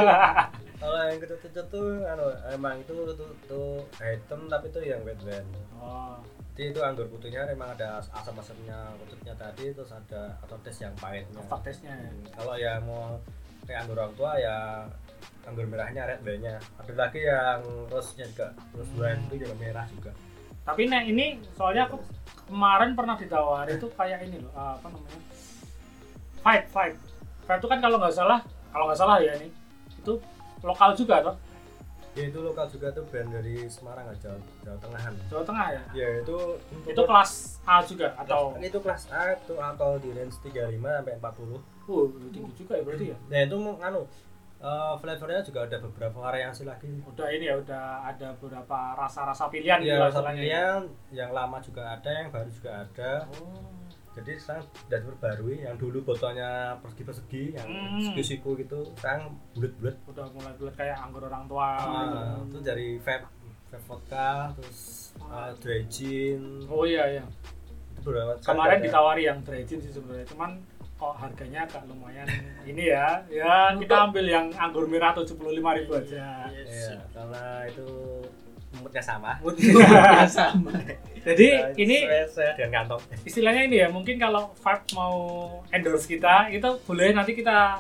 [0.84, 5.48] kalau yang kecut-kecut tuh anu emang itu tuh tuh item tapi itu yang wet wine.
[5.80, 6.20] Oh,
[6.54, 11.42] Jadi itu anggur putihnya emang ada asam-asamnya kecutnya tadi terus ada atau tes yang pahitnya.
[11.42, 12.10] aftertaste-nya ya.
[12.10, 13.18] Hmm, Kalau yang mau
[13.66, 14.58] kayak anggur orang tua ya
[15.44, 16.62] anggur merahnya red wine-nya.
[16.78, 18.48] Ada lagi yang rose-nya juga.
[18.72, 19.02] Rose Hmm.
[19.02, 20.12] wine itu juga merah juga.
[20.63, 21.26] Tapi nek ini
[21.58, 21.98] soalnya aku
[22.46, 25.20] kemarin pernah ditawari itu kayak ini loh, apa namanya?
[26.39, 26.96] Five, five.
[27.44, 28.39] Five itu kan kalau nggak salah,
[28.70, 29.50] kalau nggak salah ya ini,
[29.89, 30.13] itu
[30.62, 31.36] lokal juga toh,
[32.13, 35.13] Ya itu lokal juga tuh brand dari Semarang aja, Jawa Tengahan.
[35.34, 35.82] Jawa Tengah ya.
[35.97, 36.38] Ya itu
[36.69, 37.32] untuk Itu kelas
[37.65, 41.58] A juga atau itu kelas A itu alkohol di range 35 sampai 40.
[41.84, 43.17] uh tinggi juga ya berarti ya.
[43.28, 44.02] Nah, itu mau anu
[44.63, 46.88] eh, flavornya juga ada beberapa variasi lagi.
[47.04, 50.43] Udah ini ya, udah ada beberapa rasa-rasa pilihan Ya, lah rasa istilahnya ya.
[50.45, 53.12] pilihan yang lama juga ada, yang baru juga ada.
[53.41, 53.83] Oh.
[54.13, 56.49] Jadi sekarang sudah diperbarui yang dulu botolnya
[56.80, 57.97] persegi-persegi yang Hmm.
[57.99, 59.95] siku-siku gitu, sekarang bulat-bulat.
[60.06, 61.69] Udah mulai bulat kayak anggur orang tua.
[61.76, 63.26] Ah, itu dari vape,
[63.67, 64.80] vape vodka, terus
[65.17, 66.62] eh, dry gin.
[66.67, 67.26] Oh iya iya.
[67.93, 70.62] Itu beberapa kan Kemarin ada- ditawari yang dredgin sih sebenarnya, cuman
[70.93, 72.28] kok harganya agak lumayan
[72.69, 73.17] ini ya.
[73.28, 75.41] Ya kita ambil yang anggur merah 75.000
[75.73, 76.47] ribu aja.
[76.47, 77.88] Iya, karena itu
[78.76, 79.41] moodnya sama.
[79.58, 80.69] Ya sama.
[81.23, 81.97] Jadi Nah, ini
[82.53, 83.01] dengan kantong.
[83.23, 85.15] istilahnya ini ya, mungkin kalau Vibe mau
[85.69, 87.79] endorse kita, itu boleh nanti kita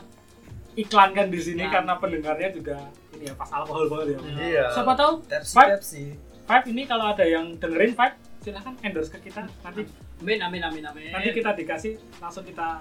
[0.73, 1.71] iklankan di sini Nah.
[1.71, 2.77] karena pendengarnya juga
[3.13, 4.19] ini ya pas alkohol banget ya.
[4.41, 4.65] Iya.
[4.73, 5.69] Siapa tahu Pepsi, Vibe?
[5.75, 6.03] Pepsi.
[6.43, 9.45] Vibe ini kalau ada yang dengerin Vibe, silahkan endorse ke kita.
[9.61, 9.85] Nanti
[10.17, 11.11] Amin amin amin amin.
[11.11, 12.79] nanti kita dikasih langsung kita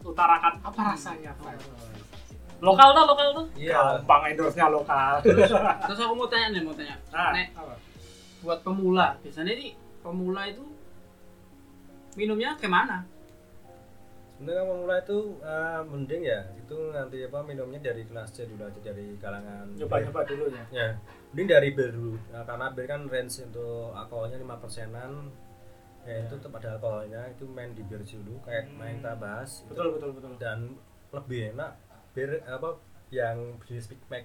[0.00, 1.62] utarakan apa rasanya Vibe.
[2.58, 3.46] Lokal tuh, lokal tuh.
[3.54, 4.02] Iya.
[4.02, 5.22] Gampang endorse-nya lokal.
[5.22, 6.96] Terus aku mau tanya nih, mau tanya.
[7.08, 7.74] Nah, Nek, apa?
[8.38, 10.64] buat pemula, biasanya nih pemula itu
[12.16, 13.04] minumnya ke mana?
[14.38, 18.70] Sebenarnya kalau mulai itu eh, mending ya itu nanti apa minumnya dari kelas C dulu
[18.70, 20.64] aja dari kalangan Nyoba-nyoba dulu ya.
[20.70, 20.88] Ya,
[21.34, 22.14] mending dari bir dulu.
[22.30, 25.12] Nah, karena bir kan range untuk alkoholnya 5 persenan.
[26.06, 28.78] Ya, itu tetap ada alkoholnya itu main di bir dulu kayak Hmm.
[28.78, 29.74] main kita bahas itu.
[29.74, 30.32] Betul, betul, betul.
[30.38, 30.58] dan
[31.10, 31.70] lebih enak
[32.14, 32.78] bir apa
[33.10, 34.24] yang jenis Big Mac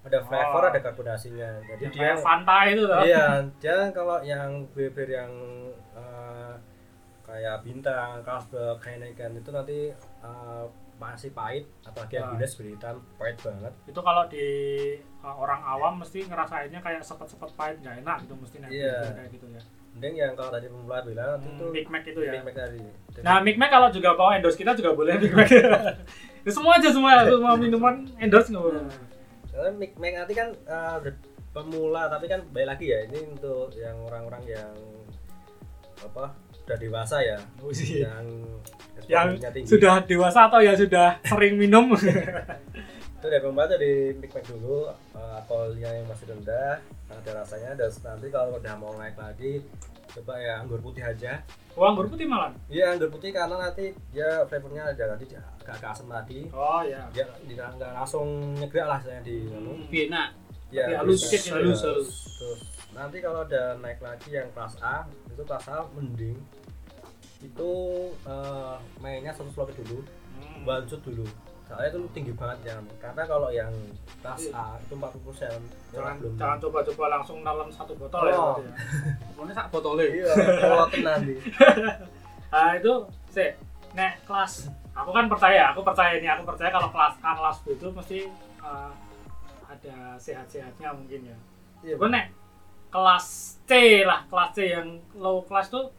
[0.00, 0.70] ada flavor Oh.
[0.70, 3.00] ada karbonasinya jadi Yang dia Fanta itu tuh.
[3.02, 5.32] iya dia kalau yang bir-bir yang
[5.92, 6.52] eh,
[7.22, 10.64] kayak bintang Carlsberg Heineken itu nanti eh,
[10.96, 12.30] masih pahit apalagi yang Wah.
[12.32, 14.46] Guinness beritan pahit banget itu kalau di
[15.20, 18.98] uh, orang awam mesti ngerasainnya kayak sepet-sepet pahit nggak enak gitu mesti Iya.
[19.00, 19.62] bir kayak gitu ya.
[19.88, 22.32] mending yang kalau tadi pemula bilang itu Hmm, Big Mac itu ya.
[22.32, 25.30] Big Mac tadi Jadi- Nah, Big Mac kalau juga mau endorse kita juga boleh Big
[25.32, 25.46] Mac.
[26.48, 28.90] Semua aja semua semua minuman endorse nggak apa-apa.
[29.74, 31.14] Big Mac nanti kan eh, udah
[31.48, 34.72] pemula tapi kan baik lagi ya ini untuk yang orang-orang yang
[35.98, 36.30] apa
[36.62, 38.12] udah dewasa ya Oh, iya.
[38.12, 38.26] yang
[39.08, 39.68] Yang tinggi.
[39.68, 41.88] sudah dewasa atau yang sudah sering minum.
[43.18, 47.90] itu dari pemula tuh di Mac dulu eh, alkoholnya yang masih rendah ada rasanya dan
[48.04, 49.64] nanti kalau udah mau naik lagi
[50.18, 51.40] coba ya anggur putih aja
[51.72, 52.50] Oh, anggur putih malah.
[52.66, 55.30] iya anggur putih karena nanti dia flavornya ada nanti
[55.62, 57.06] agak asam tadi Oh ya.
[57.14, 59.78] dia dia nggak langsung nyegrak lah saya di anu.
[59.86, 60.28] Lebih enak.
[60.68, 61.22] ya halus.
[61.24, 61.54] Halus, Iya.
[61.54, 62.10] halus.
[62.34, 66.36] Terus nanti kalau udah naik lagi yang kelas A itu kelas A mending
[67.38, 67.70] itu
[68.26, 70.02] eh, mainnya satu slot dulu
[70.38, 70.66] Hmm.
[70.84, 71.26] shot dulu
[71.68, 73.68] soalnya itu tinggi banget yang karena kalau yang
[74.24, 75.60] kelas A itu 40 persen
[75.92, 78.36] Jangan jangan coba-coba langsung dalam satu botol ya.
[78.40, 78.56] Oh.
[78.56, 78.72] ya.
[79.36, 80.04] Pokoknya sak botolnya.
[80.08, 81.34] iya kalau nanti
[82.48, 82.92] Nah, itu
[83.28, 83.52] sih
[83.92, 87.66] nek kelas aku kan percaya, aku percaya ini, aku percaya kalau kelas A kelas B
[87.76, 88.18] itu mesti
[88.64, 88.92] uh,
[89.68, 91.36] ada sehat-sehatnya mungkin ya.
[91.84, 92.32] iya Gue nek
[92.88, 95.92] kelas C lah, kelas C yang low class tuh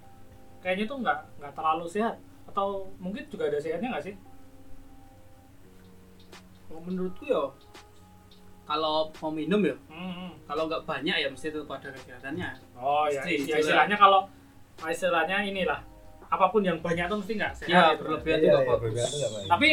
[0.66, 2.18] kayaknya tuh nggak nggak terlalu sehat
[2.50, 4.16] atau mungkin juga ada sehatnya nggak sih?
[6.70, 7.44] Kalau menurutku ya
[8.64, 10.30] kalau mau minum ya Hmm.
[10.46, 14.30] kalau nggak banyak ya mesti tetap ada kesehatannya Oh ya, Mesti, ya istilahnya kalau
[14.80, 15.82] istilahnya inilah
[16.24, 17.68] apa pun yang banyak tuh mesti nggak sehat.
[17.68, 19.48] ya berlebihan itu nggak bagus berlebihan itu nggak baik.
[19.50, 19.70] Tapi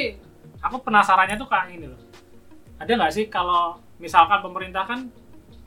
[0.59, 2.01] aku penasarannya tuh kayak ini loh.
[2.79, 3.65] Ada nggak sih kalau
[3.99, 5.01] misalkan pemerintah kan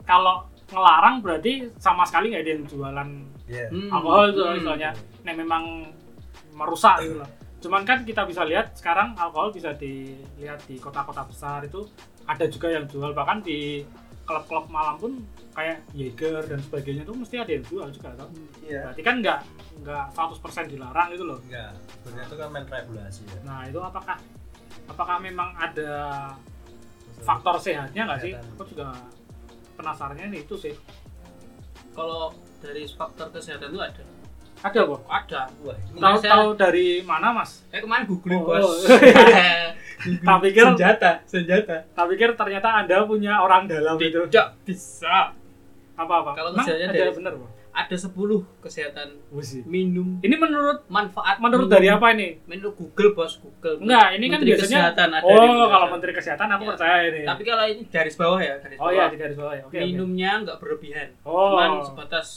[0.02, 3.08] kalau ngelarang berarti sama sekali nggak ada yang jualan
[3.46, 3.88] iya Hmm.
[3.88, 4.54] alkohol itu Hmm.
[4.56, 4.90] misalnya.
[5.22, 5.64] Nek memang
[6.52, 7.28] merusak gitu loh.
[7.60, 11.84] Cuman kan kita bisa lihat sekarang alkohol bisa dilihat di kota-kota besar itu
[12.24, 13.84] ada juga yang jual bahkan di
[14.24, 15.12] klub-klub malam pun
[15.52, 18.30] kayak Jaeger dan sebagainya tuh mesti ada yang jual juga kan.
[18.62, 19.38] iya Berarti kan nggak
[19.82, 21.38] nggak 100% dilarang gitu loh.
[21.50, 24.16] enggak sebenarnya itu kan main regulasi ya Nah itu apakah
[24.86, 25.92] apakah memang ada
[27.20, 28.32] faktor sehatnya nggak sih?
[28.56, 28.94] Aku juga
[29.76, 30.74] penasarannya nih itu sih.
[31.90, 32.30] kalau
[32.62, 34.02] dari faktor kesehatan itu ada
[34.60, 35.00] Ada kok.
[35.02, 37.64] ada Wah, Nah, Tahu saya- tahu dari mana, Mas?
[37.68, 38.76] eh kemarin googling Oh, bos oh.
[40.26, 44.16] Tak pikir senjata senjata tak pikir ternyata Anda punya orang dalam itu.
[44.26, 45.32] tidak bisa
[45.92, 46.32] Apa-apa?
[46.32, 47.34] Kalau Emang kesehatannya ada dari- bener,
[47.70, 48.10] ada 10
[48.58, 49.60] kesehatan Wusi.
[49.62, 51.76] minum Ini menurut manfaat menurut minum.
[51.76, 52.40] dari apa ini?
[52.42, 55.88] menurut Google bos Google Enggak, ini kan Menteri biasanya kesehatan ada Oh, kalau Kesehatan.
[55.90, 56.70] Menteri Kesehatan aku Ya.
[56.70, 57.20] percaya ini.
[57.22, 59.62] tapi kalau ini garis bawah ya garis Oh bawah iya, di garis bawah ya.
[59.62, 59.72] Oke.
[59.72, 59.84] oke.
[59.86, 61.52] minumnya nggak berlebihan Oh.
[61.54, 62.28] cuman sebatas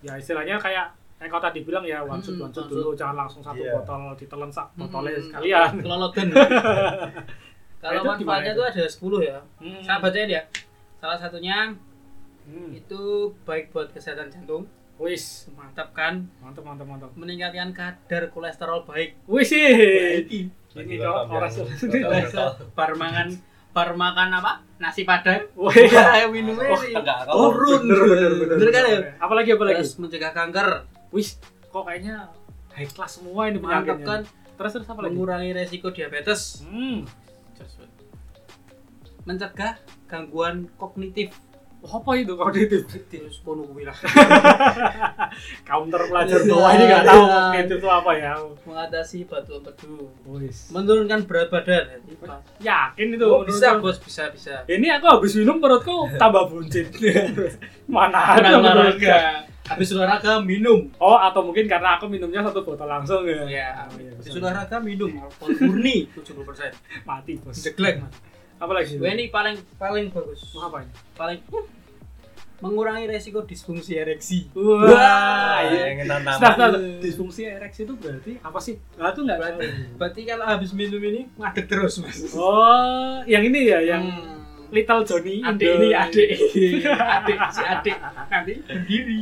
[0.00, 3.12] Ya istilahnya kayak kayak kau tadi bilang ya one shot Hmm, one shot dulu jangan
[3.18, 3.76] langsung satu Iya.
[3.76, 5.70] botol ditelan sak botolnya Hmm, sekalian.
[5.78, 6.26] keloloten
[7.82, 8.56] kalau manfaatnya itu?
[8.56, 9.80] itu ada 10 ya Hmm.
[9.80, 10.42] saya bacain ya
[10.96, 11.76] salah satunya
[12.42, 12.72] Hmm.
[12.72, 13.00] itu
[13.42, 14.64] baik buat kesehatan jantung
[14.96, 17.10] Wis, mantap, kan mantap, mantap, mantap.
[17.14, 20.24] meningkatkan kadar kolesterol baik Wis sih.
[20.70, 23.28] Ini kok orang yang- bar makan
[23.70, 25.88] bar makan apa nasi padang Wih.
[25.88, 28.56] ya minumnya Oh, ini enggak, kalau turun Bener, bener, bener.
[28.58, 29.76] Bener kan ya Apalagi apalagi?
[29.78, 30.68] terus mencegah kanker
[31.10, 32.30] Wis, kok kayaknya
[32.70, 34.06] high class semua ini penyakitnya.
[34.06, 34.22] kan
[34.60, 35.16] Terus terus apa lagi?
[35.16, 36.60] mengurangi resiko diabetes.
[36.68, 37.08] Hmm.
[39.24, 39.76] mencegah
[40.08, 41.32] gangguan kognitif.
[41.80, 42.84] Oh, apa itu kognitif?
[43.08, 43.96] terus kono kuwi lah.
[45.68, 48.32] Counter pelajar bawah ini nggak tahu kognitif itu apa ya.
[48.68, 50.12] mengatasi batu empedu.
[50.76, 52.04] Menurunkan berat badan.
[52.60, 53.26] Yakin itu?
[53.28, 54.64] Oh, bisa bos bisa bisa.
[54.68, 56.96] Ini aku habis minum perutku tambah buncit.
[57.92, 63.22] Mana ada olahraga habis olahraga minum Oh, atau mungkin karena aku minumnya satu botol langsung
[63.22, 63.46] ya.
[63.46, 64.36] ya Oh, iya, habis bisa.
[64.36, 67.56] olahraga minum alkohol murni 70% Mati, Bos.
[67.56, 68.02] jeglek
[68.56, 68.98] Apa lagi?
[68.98, 70.92] Wah, ini paling paling bagus Mau apa ini?
[71.14, 71.40] paling
[72.60, 76.20] mengurangi resiko disfungsi ereksi Wah, iya, iya.
[76.28, 76.76] sebentar.
[77.00, 78.76] Disfungsi ereksi itu berarti apa sih?
[78.94, 83.64] Nah, itu nggak berarti, berarti kalau habis minum ini ngadeg terus mas Oh, yang ini
[83.64, 84.36] ya, yang Hmm.
[84.70, 86.28] Little Johnny adik ini adik
[87.18, 87.96] adik si adik
[88.28, 89.20] nanti berdiri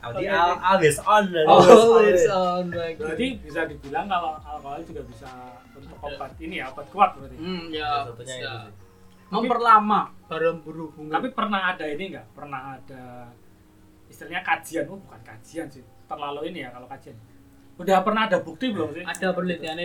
[0.00, 0.32] Aldi Oke.
[0.32, 1.24] al always on.
[1.44, 5.28] oh it's on back Berarti bisa dibilang kalau alkohol juga bisa
[5.72, 7.36] untuk obat ini ya, obat kuat berarti.
[7.36, 8.50] hmm Ya, ya satunya bisa.
[8.50, 8.74] itu sih.
[9.28, 12.26] memperlama dalam berhubungan Tapi pernah ada ini nggak?
[12.32, 13.02] Pernah ada
[14.06, 17.14] istilahnya kajian, oh bukan kajian sih, terlalu ini ya kalau kajian.
[17.76, 19.04] Udah pernah ada bukti belum sih?
[19.04, 19.78] ada penelitian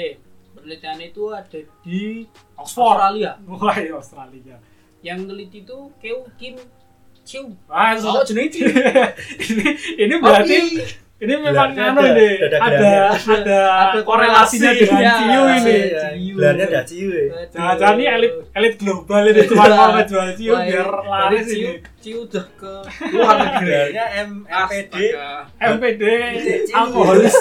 [0.52, 2.24] penelitian itu ada di
[2.56, 2.96] Oxford.
[2.96, 4.58] Australia Wah, iya, Australia.
[5.00, 6.56] yang neliti itu Keo Kim
[7.26, 8.70] Chiu Wah, oh jenis itu
[9.50, 9.66] ini
[9.98, 10.58] ini berarti
[11.16, 15.16] ini memang anu ada- ini ada ada ada, Ada korelasinya korelasi, dengan ya.
[15.16, 15.78] ciu ini.
[15.88, 16.34] Ciu.
[16.36, 17.24] Gelarnya ada ciu ya.
[17.50, 21.72] Jangan-jangan ini elit elit global ini cuma mau ngejual ciu biar ini- laris ini.
[21.98, 22.72] Ciu udah ke
[23.10, 23.74] luar negeri
[24.44, 24.96] MPD.
[25.58, 26.04] MPD
[26.72, 27.36] alkoholis.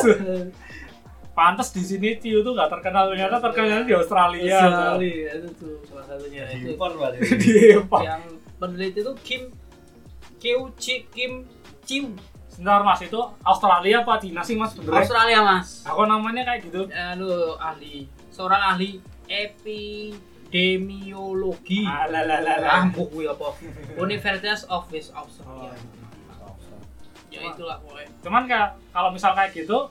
[1.35, 4.55] Pantes di sini ciu tuh nggak terkenal ternyata terkenal di Australia.
[4.55, 7.19] Australia itu tuh salah satunya itu Impor berarti.
[7.35, 8.23] Di yang
[8.55, 9.43] peneliti itu Kim
[10.45, 11.49] Keo Chi Kim
[11.83, 12.13] Chiu
[12.47, 14.93] Sebentar mas itu Australia apa Cina sih mas bener?
[14.95, 16.85] Australia mas Aku namanya kayak gitu.
[16.87, 22.61] anu ahli seorang ahli epidemiologi Alalala.
[22.61, 23.49] Rambut gue apa
[23.97, 25.75] Universitas of West Australia
[27.27, 29.89] ya itulah pokoknya Cuman kayak kalau misal kayak gitu,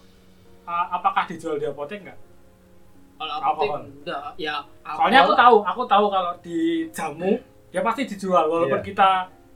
[0.63, 2.17] uh, apakah dijual di apotek nggak?
[3.13, 4.53] kalau apotek enggak ya
[4.85, 7.35] Soalnya aku tahu, aku tahu kalau di jamu
[7.67, 8.85] dia pasti dijual walaupun Iya.
[8.85, 9.09] kita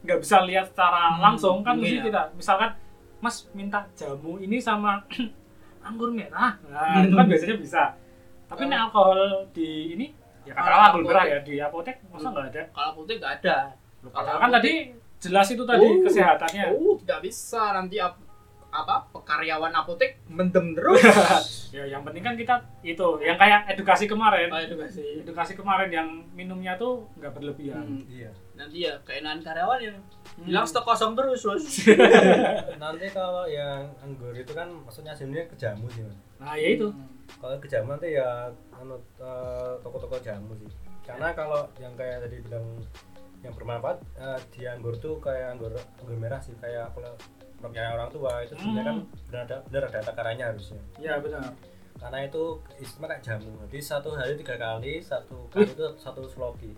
[0.08, 2.06] nggak bisa lihat secara Hmm, langsung kan mungkin mesti ya.
[2.08, 2.70] kita misalkan
[3.18, 5.04] Mas minta jamu ini sama
[5.84, 6.56] anggur merah.
[6.64, 7.06] Nah, Hmm.
[7.06, 7.84] itu kan biasanya bisa.
[8.48, 9.20] Tapi ini alkohol
[9.52, 10.06] di ini
[10.42, 12.62] ya Kalau katakanlah anggur merah ya di apotek masa nggak ada?
[12.72, 13.58] kalau apotek nggak ada
[14.08, 14.72] Padahal kan tadi
[15.18, 16.00] jelas itu tadi Oh.
[16.02, 16.64] kesehatannya.
[16.72, 18.24] oh tidak bisa nanti ap-
[18.78, 21.02] apa karyawan apotek mendem terus
[21.76, 24.48] Ya yang penting kan kita itu yang kayak edukasi kemarin.
[24.48, 27.84] oh, edukasi Edukasi kemarin yang minumnya tuh nggak berlebihan.
[27.84, 28.08] Hmm.
[28.08, 28.32] Iya.
[28.54, 29.94] nanti ya keenakan karyawan ya
[30.38, 30.46] Hmm.
[30.46, 31.66] bilang stok kosong terus bos
[32.78, 36.14] Nanti kalau yang anggur itu kan maksudnya sebenarnya ke jamu sih, Mas.
[36.38, 36.94] Nah, ya itu.
[37.36, 40.70] Kalau ke jamu nanti ya anu eh, toko-toko jamu sih.
[41.02, 42.66] Karena kalau yang kayak tadi bilang
[43.42, 47.18] yang bermanfaat eh, di anggur tuh kayak anggur anggur merah sih kayak kalau
[47.58, 49.26] punya orang tua itu sebenarnya kan Hmm.
[49.28, 50.82] benar ada benar ada takarannya harusnya.
[50.98, 51.44] Ya benar.
[51.98, 52.44] Karena itu
[52.78, 53.50] istimewa kayak jamu.
[53.64, 56.72] Jadi satu hari tiga kali, satu kali itu satu sloki.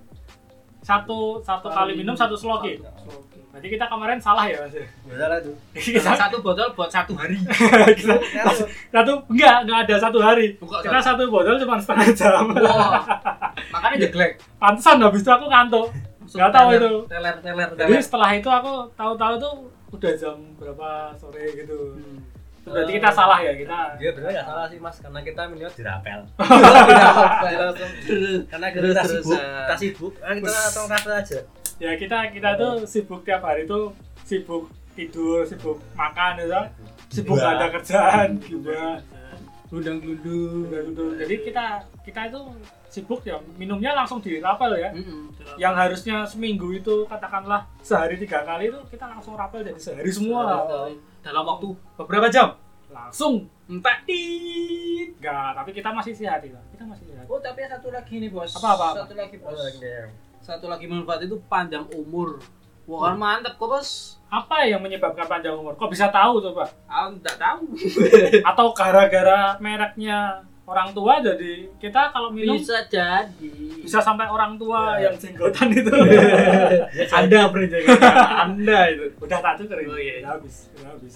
[0.80, 2.80] Satu satu kali minum satu sloki.
[3.50, 4.72] Berarti kita kemarin salah ya mas.
[5.04, 5.52] Benar itu.
[5.92, 7.36] Kita satu botol buat satu hari
[8.00, 8.22] Kita-
[8.90, 10.56] satu enggak enggak ada satu hari.
[10.56, 12.46] Buka Kita satu botol cuma setengah jam.
[12.56, 13.04] Wah,
[13.74, 14.40] makanya jeglek.
[14.56, 15.92] Pantesan habis itu aku ngantuk.
[16.30, 16.92] Nggak tahu itu.
[17.10, 19.54] Teler, teler, Jadi setelah itu aku tahu-tahu tuh
[19.90, 21.98] udah jam berapa sore gitu.
[21.98, 22.20] Hmm.
[22.60, 23.80] Itu Berarti kita salah ya kita.
[23.98, 26.20] Dia benar nggak salah sih mas, karena kita minum dirapel.
[28.52, 31.40] Karena kita terus, sibuk, kita sibuk, ah, kita langsung rasa aja.
[31.80, 33.96] Ya kita kita tuh sibuk tiap hari tuh
[34.28, 34.68] sibuk
[35.00, 36.62] tidur sibuk makan gitu
[37.10, 37.48] sibuk Gibah.
[37.48, 39.00] gak ada kerjaan gibah
[39.70, 41.14] Glundang glundung.
[41.14, 41.66] Jadi kita
[42.02, 42.42] kita itu
[42.90, 45.30] sibuk ya minumnya langsung dirapel ya Mm-mm.
[45.62, 50.66] yang harusnya seminggu itu katakanlah sehari tiga kali itu kita langsung rapel jadi sehari semua
[51.22, 52.58] dalam waktu beberapa jam.
[52.90, 55.14] langsung Entek tit.
[55.22, 58.58] enggak tapi kita masih sehat kita kita masih sehat Oh, tapi satu lagi nih, Bos.
[58.58, 59.00] Apa, apa, apa?
[59.06, 59.54] Satu lagi, Bos.
[59.54, 60.10] Oh.
[60.42, 62.42] Satu lagi manfaat itu panjang umur.
[62.90, 64.18] Wah, kan mantep kok, Bos.
[64.28, 67.62] apa yang menyebabkan panjang umur kok bisa tahu coba Aku enggak tahu.
[68.50, 73.26] atau gara-gara mereknya orang tua jadi kita kalau minum bisa, Bisa
[73.92, 74.02] jadi.
[74.04, 75.10] sampai orang tua Ya.
[75.10, 75.90] yang jenggotan itu
[77.12, 77.94] Anda berjaga
[78.44, 79.06] Anda itu.
[79.18, 80.22] udah tak tuker Oh, iya.
[80.22, 81.16] udah habis udah habis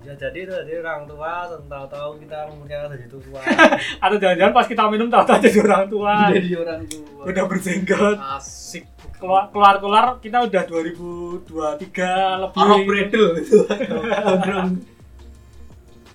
[0.00, 1.32] Ya jadi itu jadi orang tua
[1.62, 3.40] tahu-tahu kita umurnya jadi tua.
[4.04, 7.22] atau jangan-jangan pas kita minum tahu-tahu jadi orang tua Jadi orang tua.
[7.24, 8.84] udah berjenggot asik.
[9.24, 13.58] Keluar keluar keluar kita udah 2023 lebih Orok bredel itu.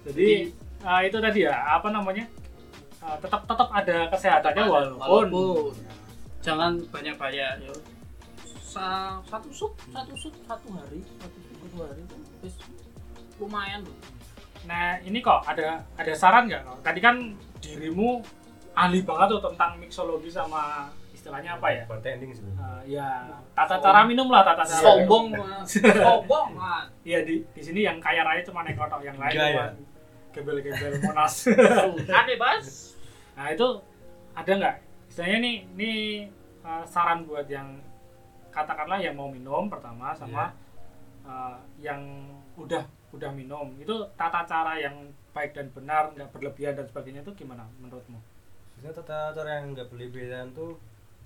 [0.05, 0.29] Jadi
[0.79, 2.25] eh, itu tadi ya apa namanya
[2.99, 5.71] Eh, tetap tetap ada kesehatannya walaupun, Walaupun.
[6.43, 7.73] jangan banyak-banyak ya.
[8.59, 12.15] Sa- satu sup, satu sup satu hari, satu sup satu hari itu
[13.39, 13.95] lumayan loh.
[14.67, 17.15] nah ini kok ada ada saran nggak kok tadi kan
[17.63, 18.19] dirimu
[18.75, 20.91] ahli banget tuh tentang mixologi sama
[21.29, 22.41] istilahnya apa ya Bartending sih.
[22.41, 25.77] Eh, ya tata cara minum lah tata cara Sombong, Mas.
[26.09, 26.89] sombong, Mas.
[27.05, 29.65] Iya di di sini yang kaya raya cuma Ekotok, yang lain cuma ya?
[30.33, 31.45] gebel-gebel monas.
[32.09, 32.65] Ada, Bas.
[33.37, 33.67] nah itu
[34.33, 34.75] ada nggak?
[35.05, 35.91] Istilahnya nih ini
[36.65, 37.77] uh, saran buat yang
[38.49, 40.49] katakanlah yang mau minum pertama sama
[41.23, 42.01] uh, yang
[42.57, 47.45] udah udah minum itu tata cara yang baik dan benar nggak berlebihan dan sebagainya itu
[47.45, 48.17] gimana menurutmu?
[48.73, 50.77] Sebenarnya tata cara yang nggak berlebihan tuh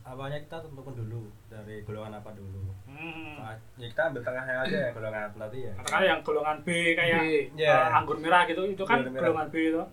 [0.03, 2.67] awalnya kita tentukan dulu dari golongan apa dulu.
[2.85, 3.39] Hmm.
[3.39, 5.73] Nah, ya kita ambil tengahnya aja ya golongan berarti ya.
[5.75, 7.21] Katakanlah yang golongan B kayak
[7.55, 7.73] Ya.
[7.89, 9.23] uh, anggur merah gitu itu kan Anggur merah.
[9.27, 9.83] golongan B itu.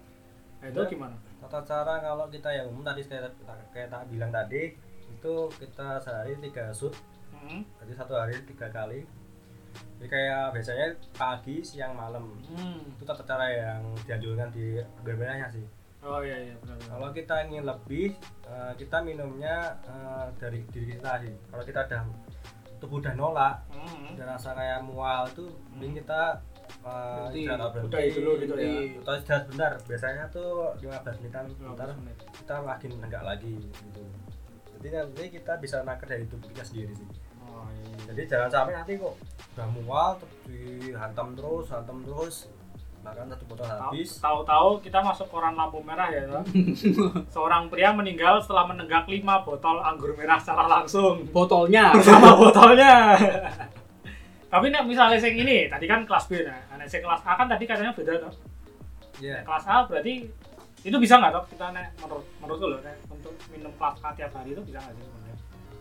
[0.61, 0.89] Nah, itu Ya.
[0.89, 1.17] gimana?
[1.41, 3.33] Tata cara kalau kita yang umum tadi kayak
[3.71, 4.77] kayak tak bilang tadi
[5.11, 6.93] itu kita sehari tiga shoot
[7.33, 7.65] Hmm.
[7.81, 9.01] jadi satu hari tiga kali
[9.97, 12.85] jadi kayak biasanya pagi siang malam Hmm.
[12.85, 15.65] itu tata cara yang dianjurkan di berbedanya sih
[16.03, 16.81] Oh iya iya benar.
[16.89, 22.03] kalau kita ingin lebih eh, kita minumnya eh, dari diri kita sih kalau kita udah
[22.79, 24.13] tubuh udah nolak Hmm.
[24.13, 26.41] udah rasa kayak mual itu mending kita
[26.81, 26.89] eh,
[27.23, 27.39] Berhenti.
[27.39, 28.57] istirahat atau Udahi dulu gitu ya.
[28.57, 28.97] Berhenti.
[28.99, 32.17] atau istirahat bentar biasanya tuh 15 menitan 15 bentar menit.
[32.35, 34.03] kita makin enggak lagi gitu
[34.75, 37.09] jadi nanti kita bisa nakar dari tubuh kita sendiri sih
[37.43, 37.97] Oh iya.
[38.09, 39.17] jadi jangan sampai nanti kok
[39.51, 42.49] udah mual terus dihantam terus hantam terus
[43.01, 46.21] bahkan satu botol Tahu- habis Tahu-tahu kita masuk koran lampu merah ya.
[46.27, 46.45] toh.
[47.35, 51.93] Seorang pria meninggal setelah menenggak 5 botol anggur merah secara langsung Botolnya.
[51.93, 53.17] bersama botolnya.
[54.47, 57.47] Tapi nek misalnya sing ini tadi kan kelas B nah, nek sing kelas A kan
[57.47, 58.35] tadi katanya beda toh.
[59.19, 60.27] ya Nek kelas A berarti
[60.81, 64.33] itu bisa nggak toh kita nek menurut menurutku loh nek untuk minum kelas A tiap
[64.33, 65.07] hari itu bisa nggak sih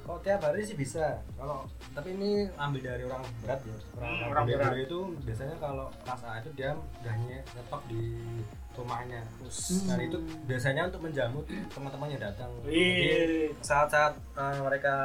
[0.10, 4.32] kok tiap hari sih bisa kalau tapi ini ambil dari orang berat ya orang, Hmm,
[4.32, 4.74] orang berat.
[4.82, 8.04] itu biasanya kalau kelas A itu dia udah nye- nyetok di
[8.72, 9.22] rumahnya
[9.86, 13.48] dan itu biasanya untuk menjamu teman-teman yang datang jadi Wih.
[13.60, 14.96] saat-saat eh, mereka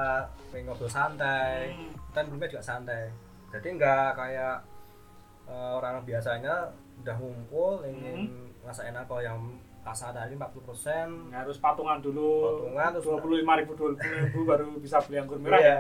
[0.49, 1.93] pengen ngobrol santai Hmm.
[2.11, 3.05] dan grupnya juga santai
[3.51, 4.57] jadi nggak kayak
[5.45, 9.39] eh, orang biasanya udah ngumpul ingin ngerasain alkohol yang
[9.85, 12.65] rasa tadi 40% harus patungan dulu.
[12.65, 15.69] Patungan, terus dua puluh lima ribu dua puluh ribu baru bisa beli anggur merah iya.
[15.69, 15.79] ya.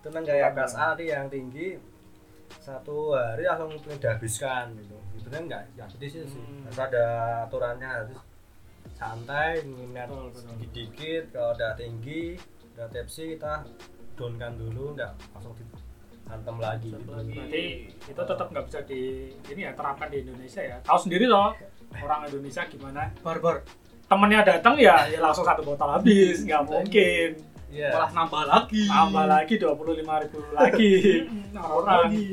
[0.00, 1.76] Itu kan kayak kelas A tadi yang tinggi
[2.62, 4.96] satu hari langsung dihabiskan gitu.
[5.18, 5.74] Itu kan nggak?
[5.74, 6.38] Ya seperti sih sih.
[6.38, 6.70] Hmm.
[6.70, 7.06] harus ada
[7.50, 8.18] aturannya harus
[8.94, 12.36] santai minat sedikit kalau udah tinggi
[12.76, 13.64] udah tepsi kita
[14.16, 17.10] downkan dulu nggak langsung dihantam lagi gitu.
[17.12, 17.32] lagi.
[17.32, 19.00] berarti itu tetap nggak bisa di
[19.50, 20.76] ini ya terapkan di Indonesia ya.
[20.86, 21.52] Tahu sendiri loh
[21.92, 23.62] orang Indonesia gimana Barbar.
[24.06, 27.30] temennya datang ya ya langsung satu botol habis nggak mungkin
[27.70, 27.94] Iya.
[27.94, 28.82] Malah nambah lagi.
[28.84, 31.22] tambah lagi dua puluh lima ribu lagi
[31.54, 32.26] Nambah orang lagi.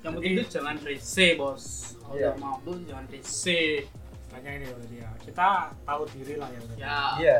[0.00, 1.64] Yang penting itu jangan rese, Bos.
[1.94, 2.32] Kalau Iya.
[2.32, 3.84] udah mabuk jangan rese.
[4.32, 5.48] Tanya ini berarti ya kita
[5.84, 6.60] tahu diri lah ya.
[6.74, 6.98] Ya.
[7.18, 7.36] iya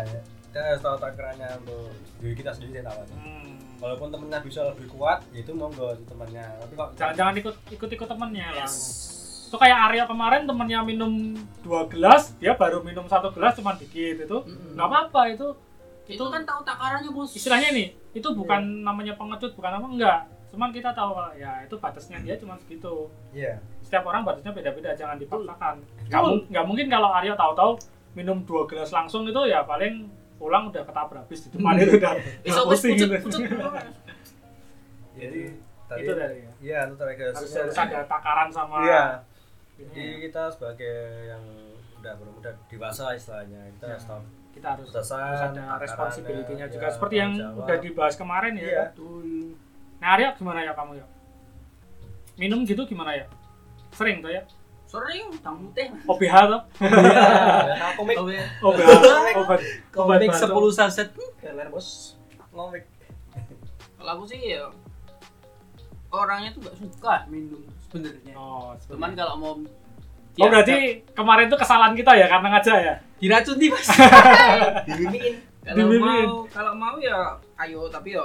[0.46, 3.56] kita harus tahu takarannya untuk diri kita sendiri tahu Hmm.
[3.76, 7.90] walaupun temennya bisa lebih kuat ya itu monggo temennya tapi kok jangan jangan ikut ikut
[7.90, 8.68] ikut temennya lah
[9.46, 14.26] itu kayak Arya kemarin temennya minum dua gelas dia baru minum satu gelas cuma dikit
[14.26, 14.38] itu.
[14.74, 15.48] Nggak apa-apa itu.
[16.06, 17.34] Itu kan tahu takarannya, Bos.
[17.34, 20.20] istilahnya nih itu bukan namanya pengecut bukan apa enggak.
[20.50, 23.10] Cuman kita tahu ya itu batasnya dia cuma segitu.
[23.34, 23.58] Iya.
[23.82, 25.82] Setiap orang batasnya beda-beda jangan dipaksakan.
[26.10, 26.34] Nggak Betul.
[26.34, 27.78] mu- nggak mungkin kalau Arya tahu-tahu
[28.16, 32.12] minum dua gelas langsung itu ya paling pulang udah ketabrak habis di depan itu udah
[32.12, 33.12] udah Bisa pusing gitu.
[35.16, 35.42] jadi
[35.88, 36.52] tadi itu tadi ya.
[36.60, 39.00] iya untuk regulasi harus, harus ada takaran sama iya.
[39.24, 39.35] ini
[39.76, 40.16] jadi ya.
[40.22, 40.96] kita sebagai
[41.28, 41.44] yang
[41.96, 43.92] udah belum udah dewasa istilahnya kita Ya.
[43.92, 47.60] harus tahu kita harus Batasan, harus ada responsibility-nya juga ya, seperti yang jawab.
[47.60, 48.84] udah dibahas kemarin ya Iya.
[48.90, 49.26] Betul.
[49.96, 51.06] nah Arya gimana ya kamu ya
[52.34, 53.26] minum gitu gimana ya
[53.92, 54.44] sering tuh ya
[54.86, 55.90] Sering tamu teh.
[56.06, 58.16] OBH tuh ya komik.
[58.62, 58.86] OBH
[59.34, 59.58] obat
[59.90, 60.70] Komik batuk.
[60.70, 61.08] 10 saset.
[61.36, 62.14] kalian bos
[62.48, 62.86] ngomik
[63.98, 64.70] Kalau aku sih ya
[66.08, 68.34] orangnya tuh gak suka minum sebenarnya.
[68.36, 69.54] oh Cuman kalau mau
[70.36, 72.94] Oh berarti kemarin tuh kesalahan kita ya karena ngajak ya?
[73.16, 73.88] diracun nih mas.
[74.86, 75.34] dimimiin
[75.64, 77.34] kalau mau kalau mau ya
[77.64, 78.22] ayo tapi ya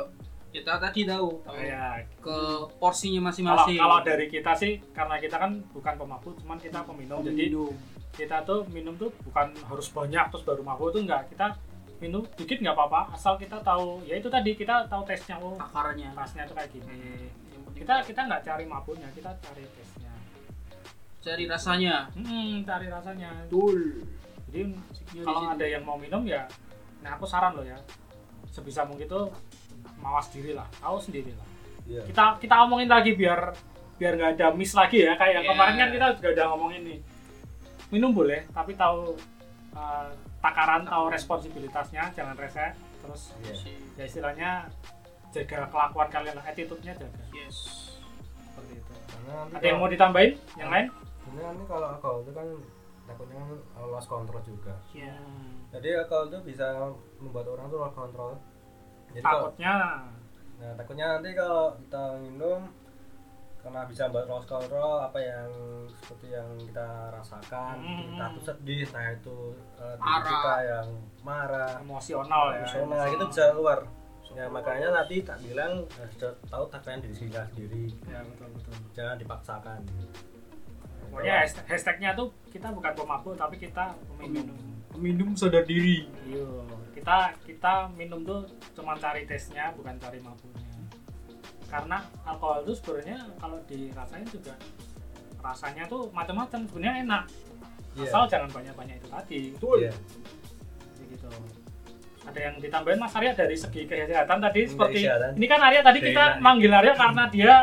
[0.51, 2.03] kita tadi tahu tahu ya.
[2.19, 2.37] ke
[2.75, 3.79] porsinya masing-masing.
[3.79, 7.23] kalau dari kita sih karena kita kan bukan pemabuk, cuman kita peminum.
[7.23, 7.71] Jadi minum.
[8.11, 11.31] kita tuh minum tuh bukan harus banyak terus baru mabuk tuh enggak.
[11.31, 11.55] Kita
[12.03, 16.11] minum dikit nggak apa-apa asal kita tahu ya itu tadi kita tahu tesnya oh takarannya.
[16.11, 17.31] tasnya tuh kayak gini.
[17.81, 20.13] Kita kita nggak cari mabuknya, kita cari tesnya.
[21.21, 21.95] cari rasanya.
[22.13, 23.29] Hmm, cari rasanya.
[23.45, 24.05] Betul.
[24.49, 24.61] Jadi
[25.21, 26.45] kalau ada yang mau minum ya,
[26.99, 27.77] nah aku saran loh ya,
[28.47, 29.33] sebisa mungkin tuh
[29.97, 31.47] mawas diri lah, tahu sendiri lah.
[31.85, 33.53] iya Kita kita omongin lagi biar
[33.97, 35.51] biar nggak ada miss lagi ya kayak yang Iya.
[35.53, 36.99] kemarin kan kita juga udah ngomongin nih.
[37.89, 39.13] Minum boleh, tapi tahu
[39.73, 40.09] uh,
[40.41, 42.73] takaran, tahu responsibilitasnya, jangan rese.
[43.01, 43.53] Terus iya
[43.97, 44.49] ya istilahnya
[45.31, 47.23] jaga kelakuan kalian lah, attitude-nya jaga.
[47.31, 47.57] Yes.
[48.43, 48.91] Seperti itu.
[49.05, 50.31] karena nanti Ada yang kalau- mau ditambahin?
[50.55, 50.87] Yang lain?
[51.21, 52.47] sebenarnya nanti kalau alkohol itu kan
[53.01, 53.49] takutnya kan
[53.85, 55.15] lost control juga Ya.
[55.69, 56.65] jadi alkohol itu bisa
[57.17, 58.31] membuat orang tuh lost control
[59.09, 59.73] jadi kalau Takutnya
[60.57, 62.59] nah takutnya nanti kalau kita minum
[63.57, 65.49] karena bisa membuat lost control apa yang
[65.93, 68.11] seperti yang kita rasakan Hmm.
[68.11, 69.37] entah itu sedih entah itu
[69.77, 70.27] diri Marah.
[70.27, 70.87] kita yang
[71.21, 72.57] marah emosional ya.
[72.59, 73.79] emosional itu bisa keluar
[74.31, 78.73] ya makanya nanti tak bilang eh, tahu takaran diri sendiri Ya betul betul.
[78.91, 79.79] jangan dipaksakan
[81.11, 84.55] Pokoknya hashtag- hashtagnya tuh kita bukan pemabuk tapi kita peminum.
[84.95, 86.07] Minum sadar diri.
[86.23, 86.47] Iya,
[86.95, 90.71] kita kita minum tuh cuma cari tesnya bukan cari mabuknya.
[91.67, 94.55] Karena alkohol itu sebenarnya kalau dirasain juga
[95.43, 97.23] rasanya tuh macam-macam sebenarnya enak.
[97.91, 98.07] Iya.
[98.07, 99.39] Asal jangan banyak-banyak itu tadi.
[99.51, 99.91] Iya.
[100.95, 101.27] Jadi gitu.
[102.23, 105.29] Ada yang ditambahin Mas Arya dari segi kesehatan tadi seperti kesehatan.
[105.33, 107.55] ini kan Arya tadi Dari kita manggil Arya karena dia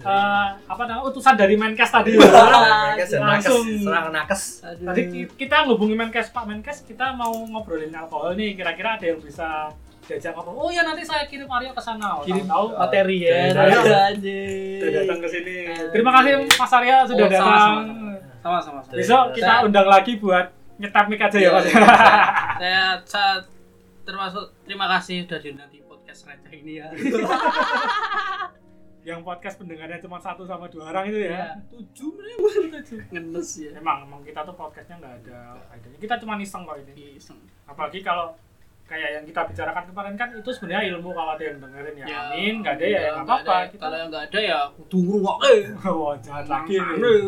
[0.00, 2.16] eh, apa namanya utusan dari Menkes tadi.
[2.16, 3.60] Menkes dan Langsung.
[3.60, 4.42] nakes, serang nakes.
[4.80, 9.20] Tadi ki- kita ngubungi Menkes Pak Menkes kita mau ngobrolin alkohol nih kira-kira ada yang
[9.20, 9.68] bisa
[10.02, 10.56] diajak ngobrol.
[10.58, 12.16] Oh ya nanti saya kirim Aryo ke sana.
[12.16, 13.52] Oh, Kirim tahu materi ya.
[13.52, 15.56] Sudah datang ke sini.
[15.92, 17.44] Terima kasih Mas Arya sudah Oh, datang.
[17.44, 18.12] sama-sama.
[18.40, 18.80] Sama-sama.
[18.82, 18.96] sama.
[18.96, 20.46] Besok kita undang lagi buat
[20.78, 21.68] nyetap mic aja ya Mas.
[22.60, 23.32] saya, saya
[24.10, 26.90] termasuk terima kasih sudah diundang di podcast receh ini ya.
[29.00, 31.56] yang podcast pendengarnya cuma satu sama dua orang itu ya.
[31.70, 32.98] Tujuh ribu tujuh.
[33.08, 33.70] Ngenes ya.
[33.72, 35.38] Emang, emang kita tuh podcastnya nggak ada
[35.72, 35.98] idenya.
[35.98, 37.16] Kita cuma iseng kok ini.
[37.16, 37.38] Iseng.
[37.64, 38.36] Apalagi kalau
[38.84, 42.18] kayak yang kita bicarakan kemarin kan itu sebenarnya ilmu kalau ada yang dengerin ya, Ya,
[42.26, 43.70] amin nggak ada ya, ya nggak apa-apa ada.
[43.70, 45.54] kita Kalau yang nggak ada ya kudu ngrungokke.
[46.02, 47.18] wah jahat lagi nih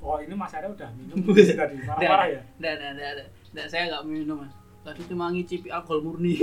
[0.00, 3.28] oh ini mas Arya udah minum sudah di marah-marah ya Nggak, nggak, nggak, nggak.
[3.52, 4.52] Nggak, saya nggak minum mas.
[4.86, 6.38] Tadi cuma ngicipi alkohol murni.